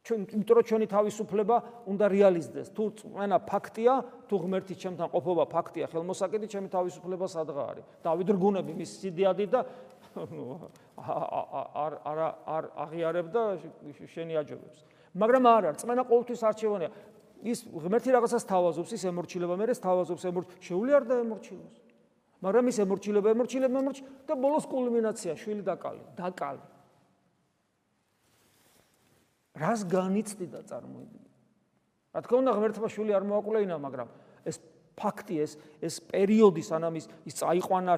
[0.00, 1.56] ჩვენ იმიტომ რომ ჩვენი თავისუფლება
[1.86, 2.68] უნდა რეალიზდეს.
[2.72, 3.94] თუ წმენა ფაქტია,
[4.28, 7.84] თუ ღმერთი ჩემთან ყოფობა ფაქტია, ხელმოსაკიდი ჩემი თავისუფლება სადღა არის.
[8.04, 9.60] დავიდრგუნები მის სიდიადი და
[11.84, 13.42] არ არ არ აღიარებ და
[14.08, 14.78] შენი აჯობებს.
[15.20, 16.90] მაგრამ არ არის, წმენა ყოველთვის არჩევანია.
[17.40, 21.89] ის ღმერთი რაღაცას თავაზობს, ის ემორჩილება, მე ეს თავაზობს, ემორჩ შეუძლია და ემორჩილოს.
[22.40, 26.62] მაგრამ ის ემორჩილება, ემორჩილება, ემორჩ და ბოლოს კულმინაცია, შვილი დაკალი, დაკალი.
[29.60, 31.28] რას განიცდი და წარმოიდგინე.
[32.16, 34.08] რა თქმა უნდა, ღმერთმა შვილი არ მოაკვლეინა, მაგრამ
[34.48, 34.56] ეს
[35.00, 37.94] ფაქტი ეს ეს პერიოდი სანამ ის ის წაიყვანა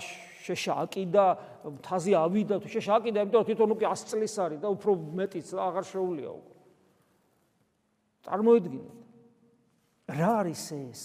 [0.46, 1.24] შეშაკი და
[1.82, 5.84] თაზი ავიდა თუ შეშაკი და იმიტომ თვითონ უკვე 100 წლის არის და უფრო მეტიც აღარ
[5.90, 6.58] შეუულია უკვე.
[8.26, 8.98] წარმოიდგინეთ.
[10.18, 11.02] რა არის ეს?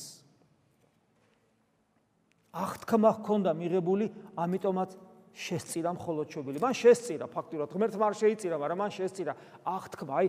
[2.58, 4.06] აღთქმა ჰქონდა მიღებული,
[4.38, 4.96] ამიტომაც
[5.38, 6.58] შესწირა მხოლოდ ჩობილი.
[6.62, 9.34] მან შესწირა ფაქტურად, ღმერთმა არ შეიწირა, მაგრამ მან შესწირა
[9.70, 10.14] აღთქმა.
[10.18, 10.28] აი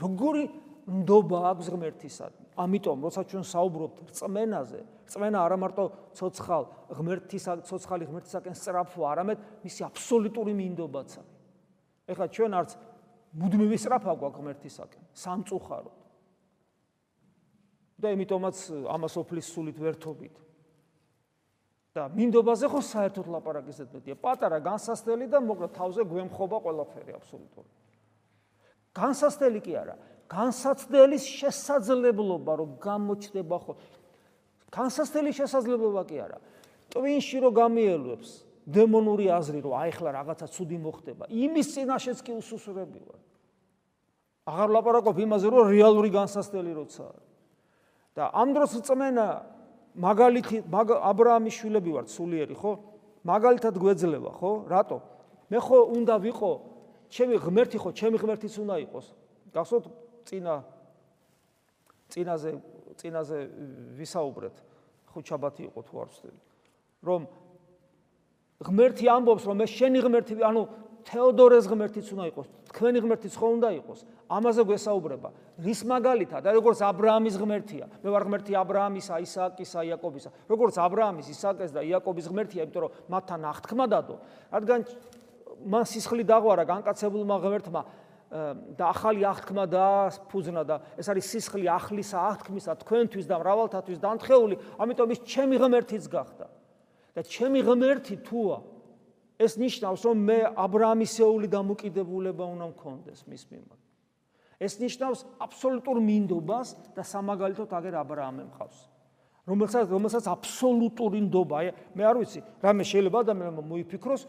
[0.00, 0.44] როგორი
[0.88, 2.44] ნდობა აქვს ღმერთისადმი.
[2.56, 5.84] ამიტომ, როცა ჩვენ საუბრობთ რწმენაზე, რწმენა არა მარტო
[6.16, 6.64] ცოცხალ
[6.96, 11.36] ღმერთის ცოცხალი ღმერთისაკენ სწრაფვა, არამედ მისი აბსოლუტური მინდობაც არის.
[12.08, 12.70] ეხლა ჩვენ არც
[13.36, 15.96] მუდმივი სწრაფვა გვაქვს ღმერთისაკენ, სამწუხაროდ.
[17.98, 18.56] და იმიტომაც
[18.94, 20.34] ამას ოფლის სულით ვერთობით.
[21.98, 24.14] და მინდობაზე ხო საერთოდ ლაპარაკის ზედმეტია.
[24.22, 27.74] პატარა განსასწრელი და მოკლედ თავზე გვემხობა ყველაფერი აბსოლუტურად.
[28.94, 29.94] განსასწრელი კი არა,
[30.30, 33.72] განსაცდელის შესაძლებლობა რომ გამოჩნდება ხო.
[34.70, 36.38] განსასწრელი შესაძლებლობა კი არა.
[36.92, 38.30] ტვინში რომ გამიელვებს
[38.68, 43.20] დემონური აზრი რომ აი ხლა რაღაცა ცუდი მოხდება, იმის წინაშეც კი უსუსურები ვარ.
[44.48, 47.28] აღარ ლაპარაკობ იმაზე რომ რეალური განსასწრელი როცა არის.
[48.16, 49.26] და ამ დროს წმენა
[49.98, 52.72] მაგალითი ა ブラ ამის შვილები ვართ სულიერი ხო?
[53.26, 54.52] მაგალითად გვეძლება ხო?
[54.70, 54.98] რატო?
[55.50, 56.52] მე ხო უნდა ვიყო
[57.10, 59.06] ჩემი ღმერთი ხო, ჩემი ღმერთიც უნდა იყოს.
[59.50, 59.84] გახსოვთ
[60.28, 60.54] წინა
[62.14, 62.50] წინაზე
[62.98, 63.38] წინაზე
[63.98, 64.56] ვისაუბრეთ.
[65.08, 66.40] ხუჩაბათი იყო თუ არ ვცდები.
[67.02, 67.20] რომ
[68.62, 70.62] ღმერთი ამბობს რომ მე შენი ღმერთი ანუ
[71.08, 74.00] თეოდორეს ღმერთიც უნდა იყოს, თქვენი ღმერთიც ხო უნდა იყოს?
[74.28, 75.28] ამაზე გვესაუბრება.
[75.64, 77.84] რის მაგალითად, და როგორც აბრაამის ღმერთია.
[78.04, 80.30] მე ვარ ღმერთი აბრაამისა, ისააკისა, იაკობისა.
[80.48, 84.16] როგორც აბრაამის, ისააკის და იაკობის ღმერთია, იმიტომ რომ მათთან აღთქმა დადო,
[84.52, 84.80] რადგან
[85.64, 87.82] მან სისხლი დაღვარა განკაცებულმა ღმერთმა
[88.76, 95.08] და ახალი აღთქმა დააფუძნა და ეს არის სისხლი ახლისა აღთქმისა თქვენთვის და მრავალთათვის დანთხეული, ამიტომ
[95.16, 96.46] ის ჩემი ღმერთიც გახდა.
[97.18, 98.58] და ჩემი ღმერთი თუა
[99.38, 103.80] ეს ნიშნავს, რომ მე აბრაამისეული დამოკიდებულება უნდა მქონდეს მის მიმართ.
[104.58, 108.78] ეს ნიშნავს აბსოლუტურ მინდობას და სამაგალითოდ აგერ აბრაამი მყავს.
[109.48, 114.22] რომელსაც რომელსაც აბსოლუტური ნდობა, აი მე არ ვიცი, რამე შეიძლება ადამიანმა მოიფიქროს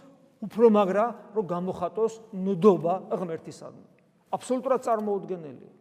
[0.45, 3.87] უფრო მაგრა, რომ გამოხატოს ნდობა ღმერთისადმი.
[4.31, 5.73] აბსოლუტურად წარმოუდგენელია.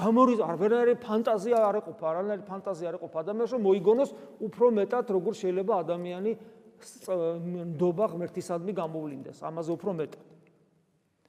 [0.00, 5.32] გამორი არვერნაირი ფანტაზია არ ეყოფა, არანაირი ფანტაზია არ ეყოფა ადამიანს, რომ მოიგონოს უფრო მეტად, როგორ
[5.40, 6.32] შეიძლება ადამიანი
[6.80, 10.22] ნდობა ღმერთისადმი გამოვლინდეს, ამაზე უფრო მეტად.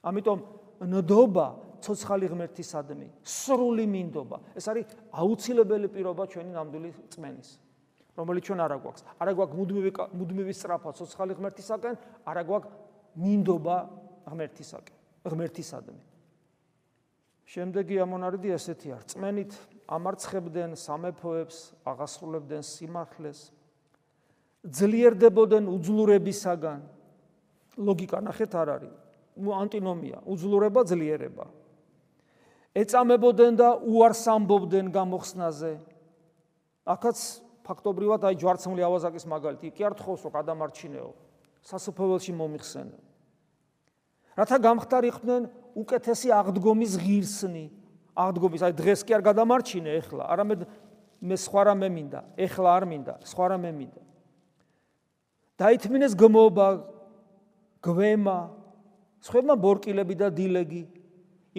[0.02, 0.40] ამიტომ
[0.82, 1.48] ნდობა
[1.82, 7.50] ცოცხალი ღმერთისადმი, სრული მინდობა, ეს არის აუცილებელი პირობა ჩვენი ნამდვილი წმენის.
[8.18, 9.02] რომელიც ჩვენ არა გვაქვს.
[9.18, 11.96] არა გვაქვს მუდმივი მუდმივი სწრაფა ცოცხალი ღმერთისაკენ,
[12.28, 12.72] არა გვაქვს
[13.18, 13.78] მინდობა
[14.30, 16.02] ღმერთისაკენ, ღმერთისადმი.
[17.52, 19.52] შემდეგი ამონარიდი ესეთი არის: წმენით
[19.92, 23.40] ამარცხებდნენ სამეფოებს, აღასრულებდნენ სიმართლეს,
[24.66, 26.80] ძლიერდებოდნენ უძლურებისაგან.
[27.78, 28.96] ლოგიკა ნახეთ არ არის.
[29.42, 31.46] ანტინომია, უძლურება, ძლიერება.
[32.76, 35.74] ეწამებოდნენ და უარს ამბობდნენ გამოხსნაზე.
[36.86, 37.18] აქაც
[37.66, 41.10] ფაქტობრივად აი ჯვარცმული ავაზაკის მაგალითი კი არ თხოვსო გადამარჩინეო.
[41.62, 42.98] სასופელში მომიხსენე.
[44.38, 45.42] რათა გამختارიყვნენ
[45.76, 47.66] უკეთესი აღდგომის ღირსნი.
[48.16, 50.62] აღდგომის აი დღეს კი არ გადამარჩინე ეხლა, არამედ
[51.22, 54.02] მე სხვა რამე მინდა, ეხლა არ მინდა, სხვა რამე მინდა.
[55.62, 56.68] დაითმინეს გმობა
[57.86, 58.40] გვემა
[59.22, 60.84] სხვებმა ბორკილები და დილეგი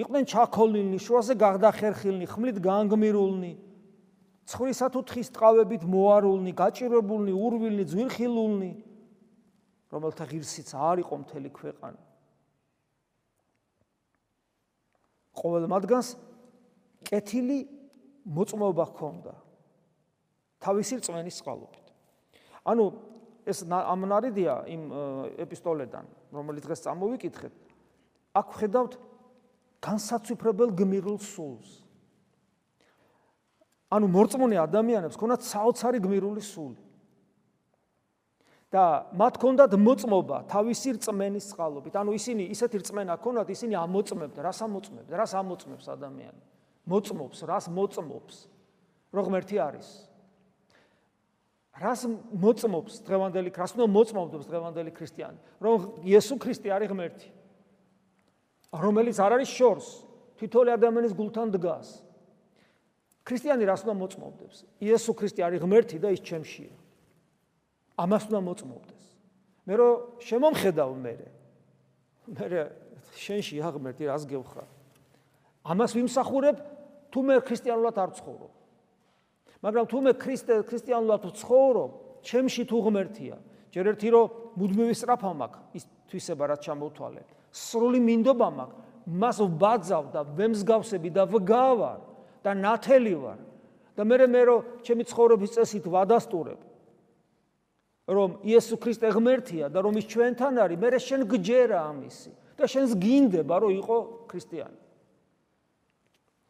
[0.02, 3.52] იყვნენ ჩაქოლნილნი შუაზე გაღდახერხილნი ხმლით განგმირულნი
[4.48, 8.72] ცხრისა თუ თხის ტყავებით მოარულნი, გაჭირებულნი, ურვილნი, ძვირხილულნი,
[9.92, 12.00] რომელთა ღირსიც არ იყო მთელი ქვეყანა.
[15.32, 16.08] ყოველ მათგანს
[17.08, 17.58] კეთილი
[18.28, 19.34] მოწმობა ჰქონდა
[20.62, 21.86] თავისი წმენის წყალობით.
[22.68, 22.84] ანუ
[23.46, 24.82] ეს ამნარიდია იმ
[25.42, 27.54] ეპისტოლედან, რომელიც დღეს წამოვიკითხეთ.
[28.38, 28.92] აქ ხედავთ
[29.82, 31.82] განსაცვიფრებელ გმირულ სულს.
[33.92, 36.80] ანუ მორწმუნე ადამიანებს ქონათ საოცარი გმირული სული.
[38.72, 41.92] და მათ ჰქონდათ მოწმობა თავისი რწმენის წყალობით.
[41.92, 46.40] ანუ ისინი ისეთი რწმენა ჰქონდათ, ისინი ამოწმებდა, რას ამოწმებდა, რას ამოწმებს ადამიანი.
[46.88, 48.36] მოწმობს, რას მოწმობს.
[49.12, 49.88] რო ღმერთი არის.
[51.72, 55.38] რას მოწმობს დღევანდელი რას უნდა მოწმობს დღევანდელი ქრისტიანი?
[55.62, 57.28] რომ იესო ქრისტე არის ღმერთი.
[58.72, 59.88] რომელიც არ არის შორს,
[60.36, 62.04] თითოეული ადამიანის გულთან დგას.
[63.24, 64.56] ქრისტიანი რას უნდა მოწმობს?
[64.84, 66.76] იესო ქრისტე არის ღმერთი და ის ჩემშია.
[67.96, 69.04] ამას უნდა მოწმობდეს.
[69.68, 69.88] მე რო
[70.20, 71.12] შემომხედავ მე
[72.36, 72.62] მე
[73.16, 74.68] შენში აღმერთი რას გევხარ?
[75.64, 76.56] ამას ვიმსახურებ
[77.12, 78.61] თუ მე ქრისტიანულად არ ცხოვრობ.
[79.62, 81.90] მაგრამ თუ მე ქრისტე ქრისტიანულად ვცხოვრობ,
[82.26, 83.36] ჩემში თუ ღმერთია.
[83.72, 84.26] ჯერ ერთი რომ
[84.58, 87.22] მუდმივი სწრაფა მაქვს ის თვისება რაც ჩამოვთვალე.
[87.54, 92.00] სრული მინდობა მაქვს, მას ვბაძავ და ვემსგავსები და ვგავარ
[92.42, 93.40] და ნათელი ვარ.
[93.92, 96.60] და მე მე რომ ჩემი ცხოვრების წესით ვადასტურებ,
[98.08, 102.96] რომ იესო ქრისტე ღმერთია და რომ ის ჩვენთან არის, მე შენ გჯერა ამისი და შენს
[102.96, 103.96] გინდება რომ იყო
[104.32, 104.78] ქრისტიანი.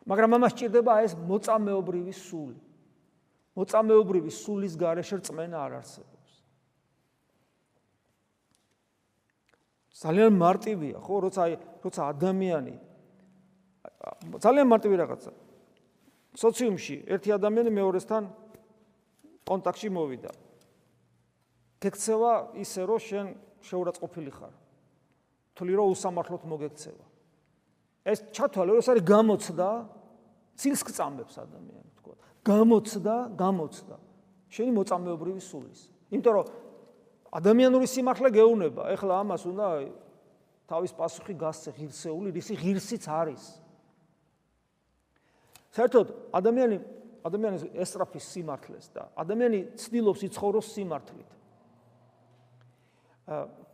[0.06, 2.71] მაგრამ ამას ჭირდება ეს მოწამეობრივი სული.
[3.58, 6.32] მოწამეობრივი სულის გარეშე რწმენა არ არსებობს.
[10.02, 11.42] ძალიან მარტივია, ხო, როცა
[11.84, 12.74] როცა ადამიანი
[14.42, 15.30] ძალიან მარტივი რაღაცა.
[16.34, 18.22] სოციუმში ერთი ადამიანი მეორესთან
[19.46, 20.32] კონტაქტში მოვიდა.
[21.82, 23.26] გეკცევა ისე რომ შენ
[23.62, 24.54] შეურაცხყოფილი ხარ.
[25.54, 27.06] თვლი რომ უსამართლოდ მოგეკცევა.
[28.02, 29.68] ეს ჩათვალე რომ ეს არის გამოცდა
[30.58, 32.01] ცილს გწამებს ადამიანი თქო.
[32.42, 33.96] გამოცდა, გამოცდა.
[34.52, 35.80] შენი მოწამეობრივი სულის.
[36.12, 36.46] იმიტომ რომ
[37.32, 38.82] ადამიანური სიმართლე გეუნება.
[38.92, 39.66] ეხლა ამას უნდა
[40.68, 43.42] თავის პასუხი გასცე ღირსეული, რისი ღირსიც არის.
[45.72, 46.76] საერთოდ ადამიანი
[47.24, 51.30] ადამიანის ესტრაფის სიმართლეს და ადამიანი ცდილობს იცხოვროს სიმართლით.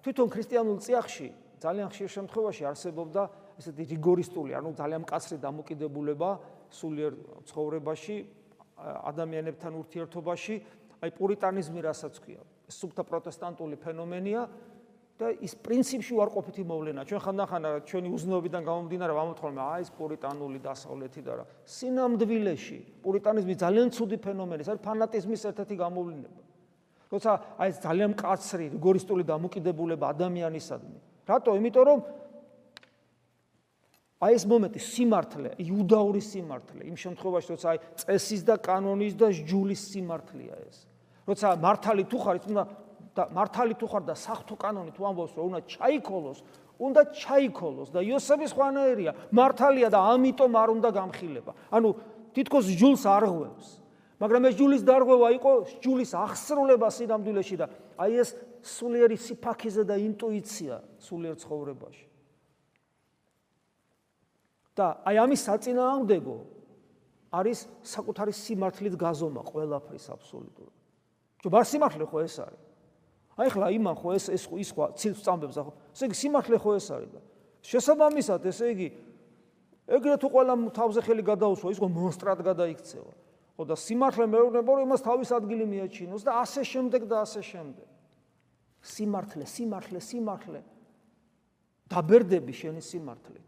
[0.05, 1.29] თვითონ ქრისტიანულ წიაღში
[1.59, 3.23] ძალიან ხშირ შემთხვევაში არსებობდა
[3.59, 6.31] ესეთი რიგორისტული, ანუ ძალიან მკაცრი დამოკიდებულება
[6.71, 7.13] სულიერ
[7.49, 8.17] ცხოვრებაში,
[8.79, 10.55] ადამიანებთან ურთიერთობაში,
[11.03, 12.43] აი პურიტანიზმი რასაც ქვია.
[12.69, 14.43] ეს სუფთა პროტესტანტული ფენომენია
[15.19, 17.03] და ის პრინციპში უარყოფითი მოვლენა.
[17.03, 21.45] ჩვენ ხანდახან ჩვენი უზნეობიდან გამომდინარე ვამოთხოვნა, აი ეს პურიტანული დასავლეთი და რა.
[21.67, 26.31] სინამდვილეში პურიტანიზმი ძალიან ცუდი ფენომენია, ეს არის ფანატიზმის ერთ-ერთი გამოვლენა.
[27.09, 30.99] როცა აი ეს ძალიან მკაცრი რიგორისტული დამოკიდებულება ადამიანისადმი.
[31.27, 31.51] რატო?
[31.57, 31.99] იმიტომ რომ
[34.19, 39.83] აი ეს მომენტი სიმართლე, იუდაური სიმართლე, იმ შემთხვევაში როცა აი წესის და კანონის და ჯულის
[39.95, 40.79] სიმართლეა ეს.
[41.23, 42.65] როცა მართალი თუ ხარ, უნდა
[43.15, 46.39] და მართალი თუ ხარ და სახთო კანონი თუ ამბობს რომ უნდა ჩაიქოლოს,
[46.79, 51.53] უნდა ჩაიქოლოს და იოსების ხვანაერია, მართალია და ამიტომ არ უნდა გამხილება.
[51.71, 51.89] ანუ
[52.35, 53.69] თითქოს ჯულს არღვევს.
[54.19, 57.67] მაგრამ ეს ჯულის დარღვევა იყო ჯულის აღსრულება სინამდვილეში და
[58.03, 58.35] აი ეს
[58.67, 62.08] სულიერი სიფაქიზე და ინტუიცია სულიერ ცხოვრებაში.
[64.79, 66.39] და აი ამის საწინააღმდეგო
[67.35, 70.77] არის საკუთარი სიმართლით გაზომა ყველაფრის აბსოლუტურად.
[71.43, 72.63] ჯო ბარ სიმართლე ხო ეს არის?
[73.39, 75.73] აი ხლა იმან ხო ეს ეს ის ხო ცილს წამბებს ხო?
[75.93, 77.21] ესე იგი სიმართლე ხო ეს არის და
[77.69, 78.89] შესაბამისად ესე იგი
[79.89, 83.13] ეგრეთ თუ ყველა თავზე ხელი გადაუსვა ის ხო მონსტრად გადაიქცევა.
[83.57, 87.89] ხო და სიმართლე მეუბნება რომ იმას თავის ადგილი მიაჩინოს და ასე შემდეგ და ასე შემდეგ.
[88.79, 90.61] სიმართლე, სიმართლე, სიმართლე.
[91.89, 93.48] დაბერდები შენი სიმართლით.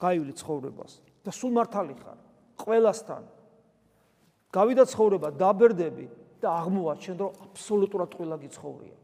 [0.00, 0.92] გაივლი ცხოვრებას
[1.24, 2.18] და სულ მართალი ხარ
[2.58, 3.22] ყველასთან.
[4.54, 6.06] გავიდა ცხოვრება, დაბერდები
[6.38, 8.96] და აღმოაჩენ რომ აბსოლუტურად ყველა გიცხოვრია.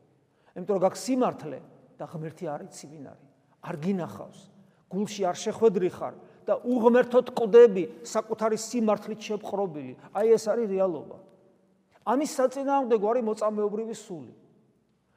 [0.55, 1.59] იმიტომ რომ გაქვს სიმართლე
[1.99, 3.31] და ღმერთი არ იცი ვინ არის.
[3.61, 4.41] არ გინახავს.
[4.91, 6.15] გულში არ შეხვედრი ხარ.
[6.51, 9.93] და უღმერთოდ ყდები საკუთარი სიმართლით შეპყრობილი.
[10.17, 11.19] აი ეს არის რეალობა.
[12.11, 14.35] ამის საწინააღმდეგო არის მოწამეობრივი სული.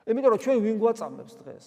[0.05, 1.65] იმიტომ რომ ჩვენ ვინ გვაწამებს დღეს?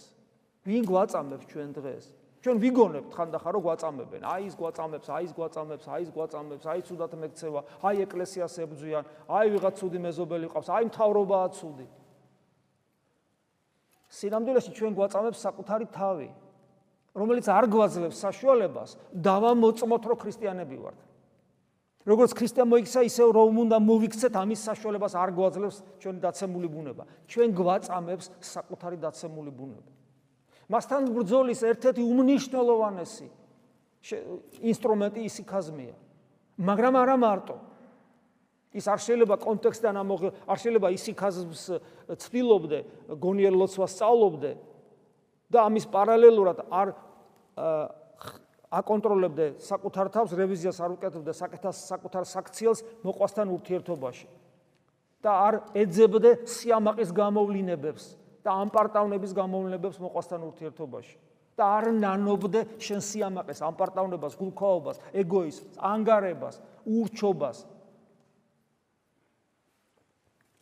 [0.69, 2.05] ვინ გვაწამებს ჩვენ დღეს?
[2.47, 4.23] ჩვენ ვიგონებთ ხანდახარ რომ გვაწამებენ.
[4.23, 9.05] აი ის გვაწამებს, აი ის გვაწამებს, აი ის გვაწამებს, აი ცუდად მეკცევა, აი ეკლესიას ებძვიან,
[9.27, 11.87] აი ვიღაც ცუდი მეზობელი ყავს, აი მთავრობაა ცუდი.
[14.15, 16.29] სინამდვილეში ჩვენ გვაწამებს საკუთარი თავი.
[17.17, 20.99] რომელიც არ გვაძლევს საშუალებას დავამოწმოთ რომ ქრისტიანები ვართ.
[22.07, 27.03] როგორც ქრისტიან მოიქცა ისე რომ უნდა მოვიქცეთ ამის საშუალებას არ გვაძლევს ჩვენი დაცემული ბუნება.
[27.27, 29.96] ჩვენ გვაწამებს საკუთარი დაცემული ბუნება.
[30.73, 33.29] მასთან ბრძოლის ერთ-ერთი უმნიშვნელოვანესი
[34.67, 35.95] ინსტრუმენტი ისიქაზმია.
[36.59, 37.57] მაგრამ არა მარტო.
[38.77, 41.63] ის არ შეიძლება კონტექსტთან ამოღ არ შეიძლება ისიქაზმს
[42.23, 42.79] ცდილობდე
[43.17, 44.51] გონიერ ლოცვას სწავლობდე
[45.49, 46.89] და ამის პარალელურად არ
[48.67, 54.27] აკონტროლებდე საკუთარ თავს, რევიზიას არ უკეთებდე საკეთას საკუთარ საქციელს მოყვასთან ურთიერთობაში.
[55.23, 58.05] და არ ეძებდე სიამაყის გამოვლინებებს
[58.47, 61.17] და ამპარტავნების გამოვლინებებს მოყვასთან ურთიერთობაში
[61.57, 67.65] და არ ნანობდე შენ სიამაყეს, ამპარტავნებას, გულქაობას, ეგოიზმს, ანგარებას, ურჩობას.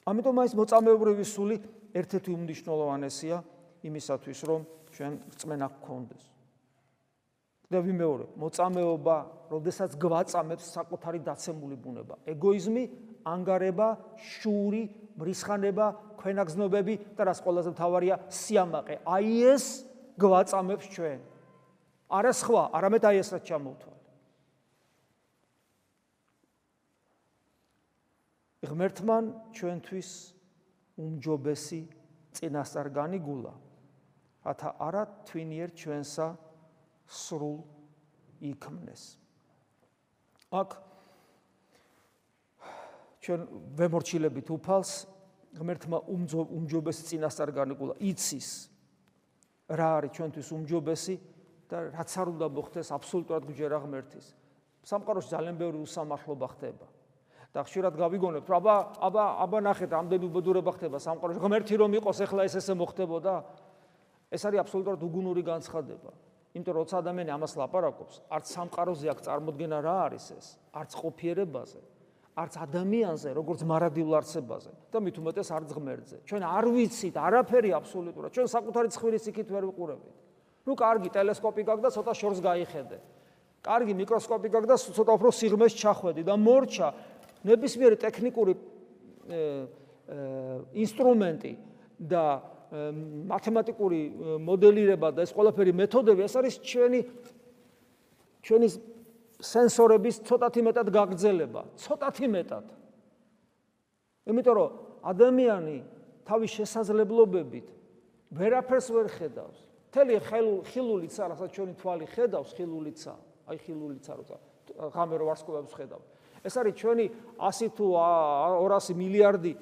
[0.06, 1.56] ამიტომ ეს მოწამეობრივი სული
[1.98, 3.36] ერთ-ერთი უმნიშვნელოვანესია
[3.84, 4.60] იმისათვის, რომ
[4.94, 6.24] ჩვენ რწმენა გქონდეს.
[7.74, 9.16] და ვიმეორე, მოწამეობა,
[9.50, 12.84] როდესაც გვაწამებს საკუთარი დაცემული ბუნება, ეგოიზმი,
[13.24, 13.88] ანგარება,
[14.20, 14.84] შური,
[15.18, 15.86] მრისხანება,
[16.20, 18.94] ქვენაგზნობები და რაც ყველაზე მთავარია, სიამაყე.
[19.04, 19.64] აი ეს
[20.18, 21.20] გვაწამებს ჩვენ.
[22.08, 23.98] არა სხვა, არამედ აი ესაც ჩამოვთვალ.
[28.64, 30.10] ღმერთმან ჩვენთვის
[30.96, 31.80] უმჯობესი
[32.34, 33.52] წინასწარ განიგულა.
[34.44, 36.26] ათა არა თვინიერ ჩვენსა
[37.08, 37.58] სრულ
[38.40, 39.02] იქმნეს.
[40.52, 40.70] აქ
[43.24, 43.40] ჩვენ
[43.80, 44.92] ვემორჩილებით უფალს
[45.56, 48.48] ღმერთმა უმჯობესი წინასწარ განიგულა იცის
[49.72, 51.14] რა არის ჩვენთვის უმჯობესი
[51.72, 54.26] და რაც არ უნდა მოხდეს აბსოლუტურად გჯერა ღმერთის.
[54.84, 56.86] სამყაროში ძალიან ბევრი უსამართლობა ხდება.
[57.54, 61.38] და ხშირად გავიგონებთ, აბა აბა აბა ნახეთ, ამდენი უბედურება ხდება სამყაროში.
[61.38, 63.34] ღმერთი რომ იყოს, ეხლა ეს ესე მოხდებოდა.
[64.34, 66.10] ეს არის აბსოლუტურად უგუნური განცხადება.
[66.50, 71.80] იმიტომ რომ როცა ადამიანი ამას ლაპარაკობს, არც სამყაროზე აქ წარმოქმნა რა არის ეს, არც ყოფიერებაზე,
[72.34, 76.16] არც ადამიანზე, როგორც მარადილ არსებაზე და მით უმეტეს არც ღმერთზე.
[76.26, 78.30] ჩვენ არ ვიცით არაფერი აბსოლუტურად.
[78.34, 80.14] ჩვენ საკუთარი ცხვირის იქით ვერ ვიყურებით.
[80.66, 82.96] ნუ კარგი ტელესკოპი გაქვს და ცოტა შორს გაიხედე.
[83.62, 86.88] კარგი მიკროსკოპი გაქვს და ცოტა უფრო სიღრმეს ჩახვედი და მორჩა
[87.46, 88.52] ნებისმიერი ტექნიკური
[90.74, 91.52] ინსტრუმენტი
[92.02, 92.24] და
[93.30, 94.00] მათემატიკური
[94.42, 97.00] მოდელირება და ეს ყველაფერი მეთოდები ეს არის ჩვენი
[98.44, 98.68] ჩვენი
[99.44, 102.66] სენსორების ცოტათი მეტად გაგრძელება, ცოტათი მეტად.
[104.24, 104.70] იმიტომ რომ
[105.04, 105.76] ადამიანი
[106.24, 107.66] თავის შესაძლებლობებით
[108.32, 109.58] ვერაფერს ვერ ხედავს.
[109.94, 110.14] მთელი
[110.66, 113.12] ხილულიცა, რასაც ჩვენი თვალი ხედავს, ხილულიცა,
[113.46, 114.36] აი ხილულიცა როცა
[114.90, 116.13] ღამე რო ვარსკვლავებს ხედავს.
[116.44, 117.06] ეს არის ჩვენი
[117.40, 119.52] 100 თუ 200 მილიარდი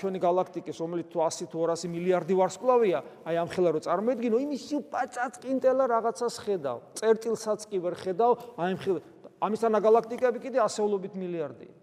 [0.00, 2.98] ჩვენი galaktikis რომელიც თუ 100 თუ 200 მილიარდი ვარსკვლავია
[3.28, 8.78] აი ამ ხელა რო წარმოედგინო იმის უპაწაწკინტელა რაღაცას ხედავ წერტილსაც კი ვერ ხედავ აი ამ
[8.80, 8.96] ხელ
[9.44, 11.80] ამისანა galaktikები კიდე ასეულობით მილიარდია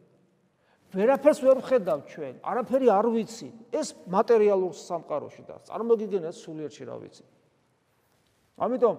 [0.96, 3.50] ვერაფერს ვერ ვხედავ ჩვენ არაფერი არ ვიცი.
[3.76, 7.24] ეს მატერიალურ სამყაროში და წარმოგიდგენთ სულიერში რა ვიცი.
[8.56, 8.96] ამიტომ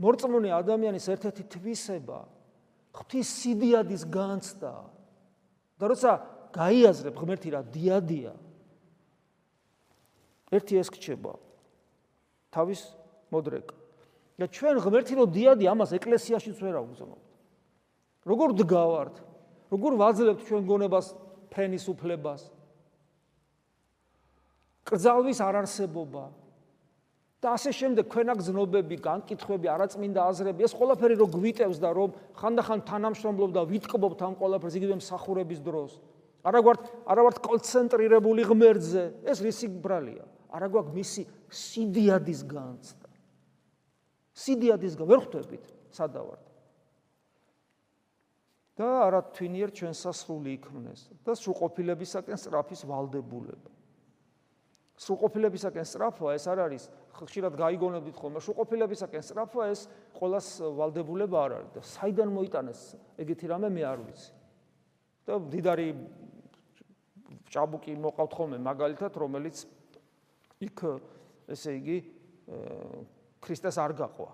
[0.00, 2.18] მორწმუნე ადამიანის ერთ-ერთი თვისება
[2.94, 4.74] ღვთის სიდიადის განცდა.
[5.80, 6.10] და როცა
[6.52, 8.32] გაიაზრებ ღმერთი რა დიადია
[10.52, 11.32] ერთი ეს გრჩება
[12.52, 12.80] თავის
[13.32, 13.72] მოდრეკ
[14.36, 17.24] და ჩვენ ღმერთი რო დიადი ამას ეკლესიაშიც ვერ აღვზნობთ
[18.28, 19.14] როგორ დგავართ?
[19.72, 21.06] როგორ ვაძლევთ ჩვენ გონებას
[21.48, 22.42] ფენის უფლებას?
[24.84, 26.24] კრძალვის არარსებობა
[27.40, 32.84] და ასე შემდეგ ქვენა გზნობები, განკითხვები, არაწმინდა აზრები, ეს ყველაფერი რო გვიტევს და რომ ხანდახან
[32.84, 35.96] თანამშრომლობ და ვიტკბობთ ამ ყველაფერს იგივე მსახურების დროს.
[36.44, 40.24] არა გვართ, არა ვართ კონცენტრირებული ღმერთზე, ეს რისი ბრალია?
[40.52, 43.08] არა გვაქვს მისი სიდიადის განცდა.
[44.36, 45.64] სიდიადის ვერ ხვდებით,
[45.96, 46.44] სადავართ.
[48.80, 53.70] და არა თვინიერ ჩვენ სასრული იქმნეს და სრულყოფილებისაკენ სწრაფის ვალდებულება.
[54.96, 56.84] სრულყოფილებისაკენ სწრაფვა ეს არ არის
[57.14, 59.86] ხშირად გაიგონებდით ხოლმე სრულყოფილებისაკენ სწრაფვა ეს
[60.16, 60.48] ყოველას
[60.78, 62.80] ვალდებულება არ არის და საიდან მოიტანეს?
[63.20, 64.30] ეგეთი რამე მე არ ვიცი.
[65.26, 65.88] და დიდარი
[67.50, 69.56] ჭაბუკი მოყავთ ხოლმე მაგალითად რომელიც
[70.60, 70.78] იქ
[71.50, 71.98] ესე იგი
[73.40, 74.30] ქრისტეს არ გაყვა.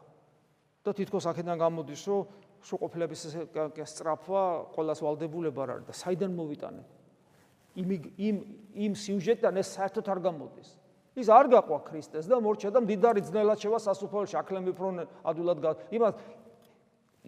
[0.85, 2.27] და თითქოს აქედან გამოდის რომ
[2.63, 4.43] სრულყოფილებისაკენ სწრაფვა
[4.75, 6.89] ყოველას ვალდებულება არ არის და საიდან მოვიტანეთ
[7.77, 8.37] იმ იმ
[8.73, 10.69] იმ სიუჟეტთან ეს საერთოდ არ გამოდის.
[11.17, 15.65] ის არ გაყვა ქრისტეს და მორჩა და მდიდარი ძნელად შევა სასუფეველში აკლემი ფრონ ადვილად
[15.97, 16.15] იმას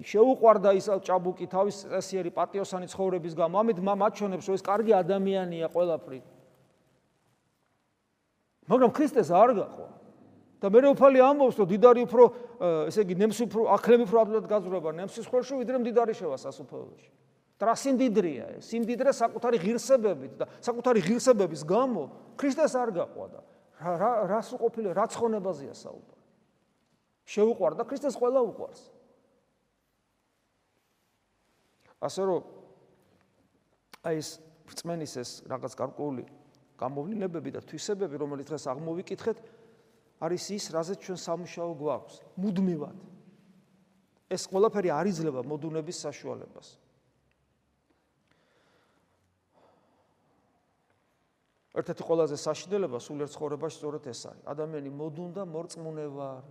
[0.05, 3.55] შეუყვარდა ის ჭაბუკი თავის წესიერი პატიოსანი ცხოვრების გამო.
[3.65, 6.27] ამით მაჩვენებს რომ ეს კარგი ადამიანია ყველაფრით
[8.69, 9.89] მაგრამ ქრისტეს არ გაყვა.
[10.59, 12.23] და მე უფალი ამბობს რომ დიდარი უფრო
[12.91, 17.11] ესე იგი ნემსი უფრო აკლემი უფრო ადვილად გაზრება ნემსის ხოლში ვიდრე მდიდარი შევა სასუფეველში
[17.59, 18.65] და სიმდიდრეა ეს.
[18.71, 22.03] სიმდიდრე საკუთარი ღირსებებით და საკუთარი ღირსებების გამო
[22.39, 23.41] ქრისტეს არ გაყვა და
[23.79, 26.23] რა რა სრულყოფილი რა ცხონებაზეა საუბარი?
[27.29, 28.81] შეუყვარდა ქრისტეს ყველა უყვარს.
[32.03, 32.43] ასე რომ
[34.09, 34.29] აი ეს
[34.71, 36.25] რწმენის ეს რაღაც გარკვეული
[36.79, 39.39] გამოვლინებები და თვისებები რომელიც დღეს აღმოვიკითხეთ
[40.23, 42.15] არის ის რაზეც ჩვენ სამუშაო გვაქვს.
[42.39, 42.99] მუდმივად.
[44.29, 46.88] ეს ყველაფერი არ იძლევა მოდუნების საშუალებას
[51.79, 54.43] ერთ-ერთი ყველაზე საშინელება სულიერ ცხოვრებაში სწორედ ეს არის.
[54.51, 56.43] ადამიანი მოდუნდა მორწმუნე ვარ,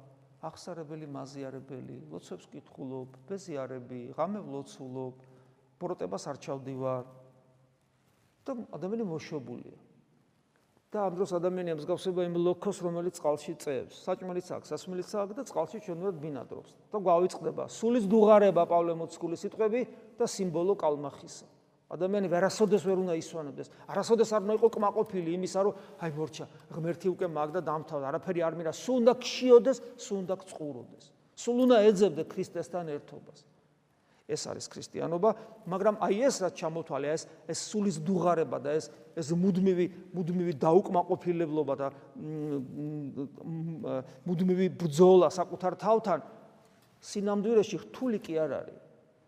[0.48, 5.16] აღსარებელი მაზიარებელი, ლოცვებს კითხულობ, ბეზიარები, ღამე ვლოცულობ,
[5.82, 7.04] პროტებას არ ჩავდივარ.
[8.48, 9.78] და ადამიანი მოშობულია.
[10.88, 14.08] და ამ დროს ადამიანი ამსგავსება იმ ლოქოს, რომელიც წყალში წევს.
[14.08, 16.72] საჭმელიც აქვს, სასმელიც აქვს და წყალში ჩვენურად ბინადრობს.
[16.88, 19.82] და გვავიწყდება სულის დუღარება პავლე მოციქულის სიტყვები
[20.16, 21.57] და სიმბოლო კალმახისა.
[21.88, 23.68] ადამიანი ვერასოდეს ვერ უნდა ისვანებდეს.
[23.88, 25.74] არასოდეს არ უნდა იყოს კმაყოფილი იმისა, რომ
[26.04, 31.06] აი მორჩა, ღმერთი უკვე მაგდა დამთავრდა, არაფერი არ მინდა, სულ უნდა ქშიოდეს, სულ უნდა წყუროდეს.
[31.38, 33.40] სულ უნდა ეძებდე ქრისტესთან ერთობას.
[34.28, 35.30] ეს არის ქრისტიანობა,
[35.72, 41.74] მაგრამ აი ეს რაც ჩამოთვალე, ეს ეს სულის დუღარება და ეს ეს მუდმივი მუდმივი დაუკმაყოფილებლობა
[41.80, 41.88] და
[44.28, 46.20] მუდმივი ბრძოლა საკუთარ თავთან
[47.00, 48.87] სინამდვილეში რთული კი არ არის.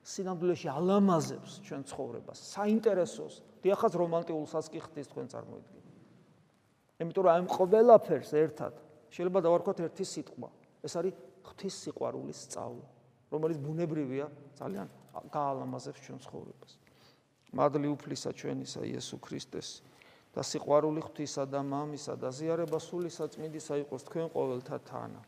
[0.09, 5.97] სინამდვილეში ალამაზებს ჩვენ ცხოვრებას, საინტერესოს, დიახაც რომანტიულსაც კი ხდის თქვენ წარმოიდგინეთ.
[6.99, 8.73] იმიტომ რომ ამ ყველაფერს ერთად
[9.13, 10.49] შეიძლება დავარქვათ ერთი სიტყვა.
[10.83, 11.13] ეს არის
[11.45, 12.87] ღვთის სიყვარულის სწავლა.
[13.29, 14.25] რომელიც ბუნებრივია
[14.57, 14.87] ძალიან
[15.29, 16.71] გაალამაზებს ჩვენ ცხოვრებას.
[17.53, 19.69] მადლი უფლისა ჩვენისა იესო ქრისტეს
[20.33, 25.21] და სიყვარული ღვთისა და მამისა და ზიარება სული საწმინდისა იყოს თქვენ ყოველთა თანა.